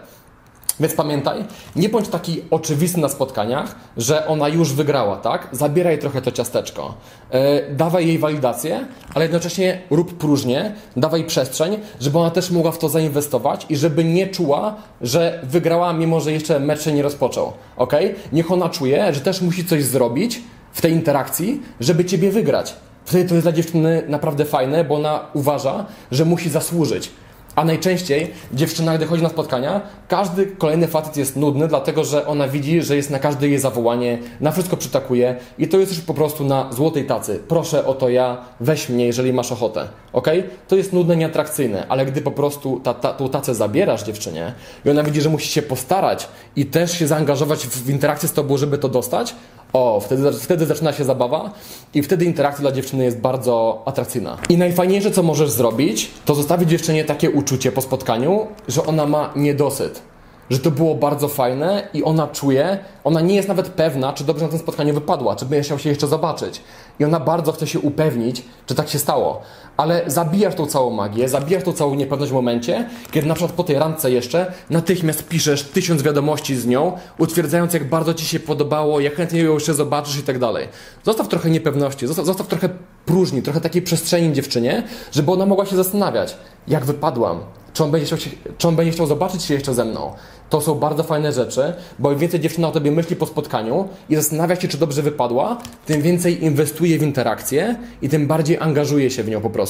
Więc 0.81 0.95
pamiętaj, 0.95 1.45
nie 1.77 1.89
bądź 1.89 2.09
taki 2.09 2.43
oczywisty 2.51 3.01
na 3.01 3.09
spotkaniach, 3.09 3.77
że 3.97 4.27
ona 4.27 4.49
już 4.49 4.73
wygrała, 4.73 5.17
tak? 5.17 5.49
Zabieraj 5.53 5.99
trochę 5.99 6.23
to 6.23 6.33
ciasteczko. 6.33 6.95
Yy, 7.33 7.41
dawaj 7.77 8.07
jej 8.07 8.19
walidację, 8.19 8.87
ale 9.15 9.25
jednocześnie 9.25 9.81
rób 9.91 10.19
próżnię, 10.19 10.75
dawaj 10.97 11.25
przestrzeń, 11.25 11.79
żeby 12.01 12.19
ona 12.19 12.31
też 12.31 12.51
mogła 12.51 12.73
w 12.73 12.79
to 12.79 12.89
zainwestować 12.89 13.67
i 13.69 13.77
żeby 13.77 14.05
nie 14.05 14.27
czuła, 14.27 14.75
że 15.01 15.41
wygrała, 15.43 15.93
mimo 15.93 16.21
że 16.21 16.33
jeszcze 16.33 16.61
mecz 16.61 16.83
się 16.83 16.93
nie 16.93 17.03
rozpoczął. 17.03 17.53
Ok? 17.77 17.93
Niech 18.33 18.53
ona 18.53 18.69
czuje, 18.69 19.15
że 19.15 19.21
też 19.21 19.41
musi 19.41 19.65
coś 19.65 19.85
zrobić 19.85 20.41
w 20.73 20.81
tej 20.81 20.93
interakcji, 20.93 21.63
żeby 21.81 22.05
ciebie 22.05 22.31
wygrać. 22.31 22.75
Wtedy 23.05 23.29
to 23.29 23.35
jest 23.35 23.45
dla 23.45 23.53
dziewczyny 23.53 24.03
naprawdę 24.09 24.45
fajne, 24.45 24.85
bo 24.85 24.95
ona 24.95 25.21
uważa, 25.35 25.87
że 26.11 26.25
musi 26.25 26.51
zasłużyć. 26.51 27.11
A 27.57 27.65
najczęściej 27.65 28.31
dziewczyna, 28.53 28.97
gdy 28.97 29.07
chodzi 29.07 29.23
na 29.23 29.29
spotkania, 29.29 29.81
każdy 30.09 30.47
kolejny 30.47 30.89
facet 30.89 31.17
jest 31.17 31.37
nudny, 31.37 31.69
dlatego 31.69 32.05
że 32.05 32.27
ona 32.27 32.49
widzi, 32.49 32.83
że 32.83 32.97
jest 32.97 33.11
na 33.11 33.19
każde 33.19 33.49
jej 33.49 33.59
zawołanie, 33.59 34.19
na 34.41 34.53
wszystko 34.53 34.77
przytakuje 34.77 35.37
i 35.59 35.69
to 35.69 35.79
jest 35.79 35.93
już 35.93 36.01
po 36.01 36.15
prostu 36.15 36.45
na 36.45 36.73
złotej 36.73 37.05
tacy. 37.05 37.41
Proszę 37.49 37.87
o 37.87 37.95
to 37.95 38.09
ja, 38.09 38.39
weź 38.61 38.89
mnie, 38.89 39.07
jeżeli 39.07 39.33
masz 39.33 39.53
ochotę. 39.53 39.89
Ok? 40.13 40.29
To 40.69 40.77
jest 40.77 40.93
nudne, 40.93 41.17
nieatrakcyjne, 41.17 41.87
ale 41.89 42.07
gdy 42.07 42.21
po 42.21 42.31
prostu 42.31 42.81
ta, 42.81 42.95
ta, 42.95 43.13
tą 43.13 43.29
tacę 43.29 43.55
zabierasz 43.55 44.05
dziewczynie 44.05 44.55
i 44.85 44.91
ona 44.91 45.03
widzi, 45.03 45.21
że 45.21 45.31
musi 45.31 45.49
się 45.49 45.63
postarać 45.63 46.29
i 46.57 46.67
też 46.67 46.99
się 46.99 47.07
zaangażować 47.07 47.67
w, 47.67 47.85
w 47.85 47.91
interakcję 47.91 48.29
z 48.29 48.33
tobą, 48.33 48.57
żeby 48.57 48.79
to 48.79 48.89
dostać, 48.89 49.35
o, 49.75 50.01
wtedy, 50.01 50.33
wtedy 50.33 50.67
zaczyna 50.67 50.93
się 50.93 51.05
zabawa 51.05 51.51
i 51.95 52.03
wtedy 52.03 52.25
interakcja 52.25 52.63
dla 52.63 52.73
dziewczyny 52.73 53.05
jest 53.05 53.19
bardzo 53.19 53.83
atrakcyjna. 53.85 54.39
I 54.49 54.59
najfajniejsze, 54.59 55.11
co 55.11 55.23
możesz 55.23 55.51
zrobić, 55.51 56.11
to 56.25 56.35
zostawić 56.35 56.71
dziewczynie 56.71 57.05
takie 57.05 57.31
uczucie 57.31 57.73
po 57.73 57.83
spotkaniu, 57.83 58.47
że 58.69 58.87
ona 58.87 59.07
ma 59.07 59.33
niedosyt. 59.37 60.03
Że 60.51 60.59
to 60.59 60.71
było 60.71 60.95
bardzo 60.95 61.29
fajne 61.29 61.89
i 61.95 62.05
ona 62.05 62.27
czuje, 62.27 62.79
ona 63.05 63.21
nie 63.21 63.35
jest 63.35 63.49
nawet 63.49 63.69
pewna, 63.69 64.13
czy 64.13 64.25
dobrze 64.25 64.45
na 64.45 64.51
tym 64.51 64.59
spotkaniu 64.59 64.95
wypadła, 64.95 65.37
czy 65.37 65.45
będzie 65.45 65.65
chciał 65.65 65.79
się 65.79 65.89
jeszcze 65.89 66.07
zobaczyć. 66.07 66.61
I 66.99 67.05
ona 67.05 67.21
bardzo 67.21 67.53
chce 67.53 67.67
się 67.67 67.79
upewnić, 67.79 68.43
czy 68.67 68.75
tak 68.75 68.89
się 68.89 68.99
stało. 68.99 69.41
Ale 69.77 70.03
zabijasz 70.07 70.55
tą 70.55 70.67
całą 70.67 70.91
magię, 70.91 71.29
zabijasz 71.29 71.63
tą 71.63 71.73
całą 71.73 71.95
niepewność 71.95 72.33
w 72.33 72.35
momencie, 72.35 72.89
kiedy 73.11 73.29
na 73.29 73.35
przykład 73.35 73.53
po 73.53 73.65
tej 73.65 73.79
randce 73.79 74.11
jeszcze 74.11 74.53
natychmiast 74.71 75.29
piszesz 75.29 75.63
tysiąc 75.63 76.03
wiadomości 76.03 76.57
z 76.57 76.67
nią, 76.67 76.93
utwierdzając, 77.19 77.75
jak 77.75 77.89
bardzo 77.89 78.15
ci 78.15 78.27
się 78.27 78.41
podobało, 78.41 79.01
jak 79.01 79.15
chętnie 79.15 79.41
ją 79.41 79.55
jeszcze 79.55 79.75
zobaczysz 79.75 80.19
i 80.19 80.23
tak 80.23 80.39
dalej. 80.39 80.69
Zostaw 81.05 81.29
trochę 81.29 81.51
niepewności, 81.51 82.07
zostaw, 82.07 82.27
zostaw 82.27 82.47
trochę 82.47 82.69
próżni, 83.07 83.43
trochę 83.43 83.61
takiej 83.61 83.83
przestrzeni 83.83 84.33
dziewczynie, 84.33 84.83
żeby 85.13 85.33
ona 85.33 85.47
mogła 85.47 85.67
się 85.67 85.77
zastanawiać, 85.77 86.37
jak 86.69 86.85
wypadłam, 86.85 87.41
czy 87.75 87.85
on, 87.85 87.91
będzie 87.91 88.07
chciał 88.07 88.19
się, 88.19 88.31
czy 88.59 88.69
on 88.69 88.77
będzie 88.77 88.93
chciał 88.93 89.07
zobaczyć 89.07 89.43
się 89.43 89.55
jeszcze 89.55 89.75
ze 89.75 89.85
mną. 89.85 90.13
To 90.51 90.61
są 90.61 90.75
bardzo 90.75 91.03
fajne 91.03 91.33
rzeczy, 91.33 91.73
bo 91.99 92.13
im 92.13 92.19
więcej 92.19 92.41
dziewczyna 92.41 92.69
o 92.69 92.73
tobie 92.73 92.91
myśli 92.91 93.17
po 93.17 93.27
spotkaniu 93.27 93.89
i 94.09 94.17
zastanawia 94.17 94.57
się, 94.57 94.69
czy 94.69 94.79
dobrze 94.79 95.03
wypadła, 95.03 95.59
tym 95.87 96.03
więcej 96.03 96.45
inwestuje 96.45 96.99
w 96.99 97.03
interakcję 97.03 97.77
i 98.03 98.09
tym 98.09 98.27
bardziej 98.27 98.59
angażuje 98.59 99.11
się 99.11 99.23
w 99.23 99.29
nią 99.29 99.41
po 99.41 99.51
prostu. 99.51 99.64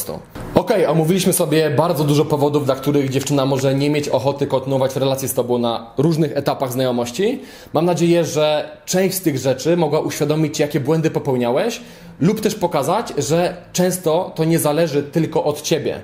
Ok, 0.55 0.73
omówiliśmy 0.89 1.33
sobie 1.33 1.71
bardzo 1.71 2.05
dużo 2.05 2.25
powodów, 2.25 2.65
dla 2.65 2.75
których 2.75 3.11
dziewczyna 3.11 3.47
może 3.47 3.75
nie 3.75 3.91
mieć 3.91 4.09
ochoty 4.09 4.47
kontynuować 4.47 4.97
relację 4.97 5.29
z 5.29 5.35
tobą 5.35 5.59
na 5.59 5.91
różnych 5.99 6.37
etapach 6.37 6.73
znajomości. 6.73 7.41
Mam 7.73 7.85
nadzieję, 7.85 8.25
że 8.25 8.77
część 8.87 9.17
z 9.17 9.21
tych 9.21 9.39
rzeczy 9.39 9.77
mogła 9.77 10.01
uświadomić 10.01 10.57
ci, 10.57 10.63
jakie 10.63 10.81
błędy 10.81 11.11
popełniałeś, 11.11 11.81
lub 12.21 12.41
też 12.41 12.55
pokazać, 12.55 13.13
że 13.19 13.57
często 13.73 14.33
to 14.35 14.45
nie 14.45 14.59
zależy 14.59 15.03
tylko 15.03 15.45
od 15.45 15.63
ciebie. 15.63 16.01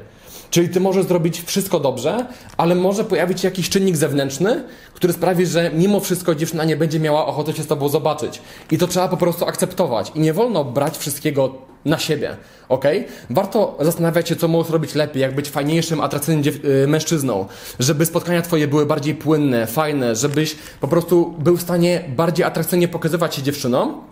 Czyli 0.50 0.68
ty 0.68 0.80
możesz 0.80 1.06
zrobić 1.06 1.42
wszystko 1.42 1.80
dobrze, 1.80 2.26
ale 2.56 2.74
może 2.74 3.04
pojawić 3.04 3.40
się 3.40 3.48
jakiś 3.48 3.68
czynnik 3.68 3.96
zewnętrzny, 3.96 4.64
który 4.94 5.12
sprawi, 5.12 5.46
że 5.46 5.70
mimo 5.74 6.00
wszystko 6.00 6.34
dziewczyna 6.34 6.64
nie 6.64 6.76
będzie 6.76 7.00
miała 7.00 7.26
ochoty 7.26 7.52
się 7.52 7.62
z 7.62 7.66
tobą 7.66 7.88
zobaczyć. 7.88 8.40
I 8.70 8.78
to 8.78 8.86
trzeba 8.86 9.08
po 9.08 9.16
prostu 9.16 9.44
akceptować. 9.44 10.12
I 10.14 10.20
nie 10.20 10.32
wolno 10.32 10.64
brać 10.64 10.98
wszystkiego 10.98 11.69
na 11.84 11.98
siebie, 11.98 12.36
ok? 12.68 12.84
Warto 13.30 13.78
zastanawiać 13.80 14.28
się, 14.28 14.36
co 14.36 14.48
możesz 14.48 14.72
robić 14.72 14.94
lepiej, 14.94 15.22
jak 15.22 15.34
być 15.34 15.48
fajniejszym, 15.48 16.00
atrakcyjnym 16.00 16.54
y, 16.64 16.86
mężczyzną, 16.86 17.46
żeby 17.78 18.06
spotkania 18.06 18.42
twoje 18.42 18.68
były 18.68 18.86
bardziej 18.86 19.14
płynne, 19.14 19.66
fajne, 19.66 20.16
żebyś 20.16 20.56
po 20.80 20.88
prostu 20.88 21.34
był 21.38 21.56
w 21.56 21.62
stanie 21.62 22.04
bardziej 22.16 22.44
atrakcyjnie 22.44 22.88
pokazywać 22.88 23.34
się 23.34 23.42
dziewczynom, 23.42 24.09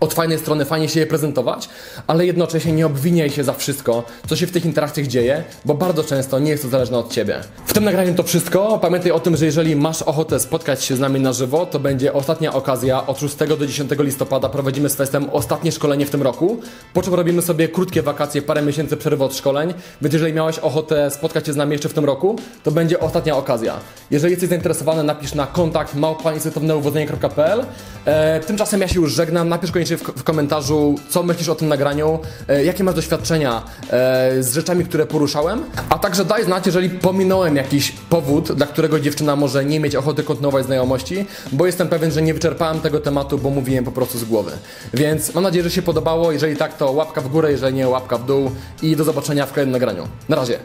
od 0.00 0.14
fajnej 0.14 0.38
strony 0.38 0.64
fajnie 0.64 0.88
się 0.88 1.00
je 1.00 1.06
prezentować, 1.06 1.68
ale 2.06 2.26
jednocześnie 2.26 2.72
nie 2.72 2.86
obwiniaj 2.86 3.30
się 3.30 3.44
za 3.44 3.52
wszystko, 3.52 4.04
co 4.28 4.36
się 4.36 4.46
w 4.46 4.52
tych 4.52 4.64
interakcjach 4.64 5.06
dzieje, 5.06 5.44
bo 5.64 5.74
bardzo 5.74 6.04
często 6.04 6.38
nie 6.38 6.50
jest 6.50 6.62
to 6.62 6.68
zależne 6.68 6.98
od 6.98 7.12
ciebie. 7.12 7.40
W 7.66 7.72
tym 7.72 7.84
nagraniu 7.84 8.14
to 8.14 8.22
wszystko. 8.22 8.78
Pamiętaj 8.78 9.12
o 9.12 9.20
tym, 9.20 9.36
że 9.36 9.44
jeżeli 9.44 9.76
masz 9.76 10.02
ochotę 10.02 10.40
spotkać 10.40 10.84
się 10.84 10.96
z 10.96 11.00
nami 11.00 11.20
na 11.20 11.32
żywo, 11.32 11.66
to 11.66 11.78
będzie 11.78 12.12
ostatnia 12.12 12.52
okazja. 12.52 13.06
Od 13.06 13.18
6 13.18 13.36
do 13.36 13.66
10 13.66 13.90
listopada 13.98 14.48
prowadzimy 14.48 14.88
z 14.88 14.96
Festem 14.96 15.30
ostatnie 15.30 15.72
szkolenie 15.72 16.06
w 16.06 16.10
tym 16.10 16.22
roku, 16.22 16.60
po 16.94 17.02
czym 17.02 17.14
robimy 17.14 17.42
sobie 17.42 17.68
krótkie 17.68 18.02
wakacje, 18.02 18.42
parę 18.42 18.62
miesięcy 18.62 18.96
przerwy 18.96 19.24
od 19.24 19.36
szkoleń, 19.36 19.74
więc 20.02 20.12
jeżeli 20.12 20.32
miałeś 20.32 20.58
ochotę 20.58 21.10
spotkać 21.10 21.46
się 21.46 21.52
z 21.52 21.56
nami 21.56 21.72
jeszcze 21.72 21.88
w 21.88 21.94
tym 21.94 22.04
roku, 22.04 22.36
to 22.62 22.70
będzie 22.70 23.00
ostatnia 23.00 23.36
okazja. 23.36 23.74
Jeżeli 24.10 24.30
jesteś 24.30 24.48
zainteresowany, 24.48 25.02
napisz 25.02 25.34
na 25.34 25.46
kontakt 25.46 25.94
małpainstytutowneuwodzenie.pl 25.94 27.64
e, 28.04 28.40
Tymczasem 28.40 28.80
ja 28.80 28.88
się 28.88 29.00
już 29.00 29.12
żegnam, 29.12 29.48
napisz 29.48 29.72
w, 29.96 30.02
w 30.02 30.22
komentarzu, 30.22 30.94
co 31.08 31.22
myślisz 31.22 31.48
o 31.48 31.54
tym 31.54 31.68
nagraniu, 31.68 32.18
e, 32.48 32.64
jakie 32.64 32.84
masz 32.84 32.94
doświadczenia 32.94 33.62
e, 33.90 34.42
z 34.42 34.54
rzeczami, 34.54 34.84
które 34.84 35.06
poruszałem, 35.06 35.64
a 35.88 35.98
także 35.98 36.24
daj 36.24 36.44
znać, 36.44 36.66
jeżeli 36.66 36.90
pominąłem 36.90 37.56
jakiś 37.56 37.90
powód, 37.90 38.52
dla 38.52 38.66
którego 38.66 39.00
dziewczyna 39.00 39.36
może 39.36 39.64
nie 39.64 39.80
mieć 39.80 39.96
ochoty 39.96 40.22
kontynuować 40.22 40.66
znajomości, 40.66 41.26
bo 41.52 41.66
jestem 41.66 41.88
pewien, 41.88 42.10
że 42.10 42.22
nie 42.22 42.34
wyczerpałem 42.34 42.80
tego 42.80 43.00
tematu, 43.00 43.38
bo 43.38 43.50
mówiłem 43.50 43.84
po 43.84 43.92
prostu 43.92 44.18
z 44.18 44.24
głowy. 44.24 44.52
Więc 44.94 45.34
mam 45.34 45.44
nadzieję, 45.44 45.64
że 45.64 45.70
się 45.70 45.82
podobało, 45.82 46.32
jeżeli 46.32 46.56
tak, 46.56 46.76
to 46.76 46.90
łapka 46.92 47.20
w 47.20 47.28
górę, 47.28 47.52
jeżeli 47.52 47.76
nie, 47.76 47.88
łapka 47.88 48.18
w 48.18 48.26
dół 48.26 48.50
i 48.82 48.96
do 48.96 49.04
zobaczenia 49.04 49.46
w 49.46 49.52
kolejnym 49.52 49.72
nagraniu. 49.72 50.08
Na 50.28 50.36
razie. 50.36 50.58